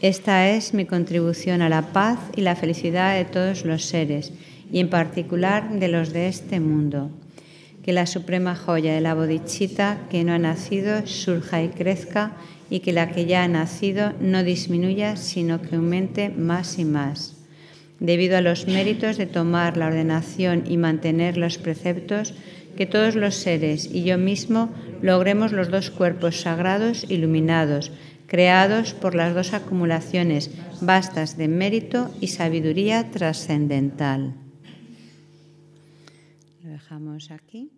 Esta 0.00 0.48
es 0.48 0.74
mi 0.74 0.84
contribución 0.84 1.60
a 1.60 1.68
la 1.68 1.92
paz 1.92 2.20
y 2.36 2.42
la 2.42 2.54
felicidad 2.54 3.16
de 3.16 3.24
todos 3.24 3.64
los 3.64 3.84
seres, 3.84 4.32
y 4.70 4.78
en 4.78 4.90
particular 4.90 5.80
de 5.80 5.88
los 5.88 6.12
de 6.12 6.28
este 6.28 6.60
mundo. 6.60 7.10
Que 7.82 7.92
la 7.92 8.06
suprema 8.06 8.54
joya 8.54 8.94
de 8.94 9.00
la 9.00 9.14
bodichita 9.14 9.98
que 10.08 10.22
no 10.22 10.34
ha 10.34 10.38
nacido 10.38 11.04
surja 11.04 11.64
y 11.64 11.70
crezca, 11.70 12.36
y 12.70 12.78
que 12.78 12.92
la 12.92 13.10
que 13.10 13.26
ya 13.26 13.42
ha 13.42 13.48
nacido 13.48 14.12
no 14.20 14.44
disminuya, 14.44 15.16
sino 15.16 15.60
que 15.60 15.74
aumente 15.74 16.28
más 16.28 16.78
y 16.78 16.84
más. 16.84 17.34
Debido 17.98 18.36
a 18.36 18.40
los 18.40 18.68
méritos 18.68 19.16
de 19.16 19.26
tomar 19.26 19.76
la 19.76 19.88
ordenación 19.88 20.62
y 20.68 20.76
mantener 20.76 21.36
los 21.36 21.58
preceptos, 21.58 22.34
que 22.76 22.86
todos 22.86 23.16
los 23.16 23.34
seres 23.34 23.88
y 23.92 24.04
yo 24.04 24.16
mismo 24.16 24.70
logremos 25.02 25.50
los 25.50 25.68
dos 25.68 25.90
cuerpos 25.90 26.42
sagrados 26.42 27.04
iluminados, 27.08 27.90
creados 28.28 28.94
por 28.94 29.16
las 29.16 29.34
dos 29.34 29.54
acumulaciones 29.54 30.52
vastas 30.80 31.36
de 31.36 31.48
mérito 31.48 32.14
y 32.20 32.28
sabiduría 32.28 33.10
trascendental. 33.10 34.34
Lo 36.62 36.70
dejamos 36.70 37.32
aquí. 37.32 37.72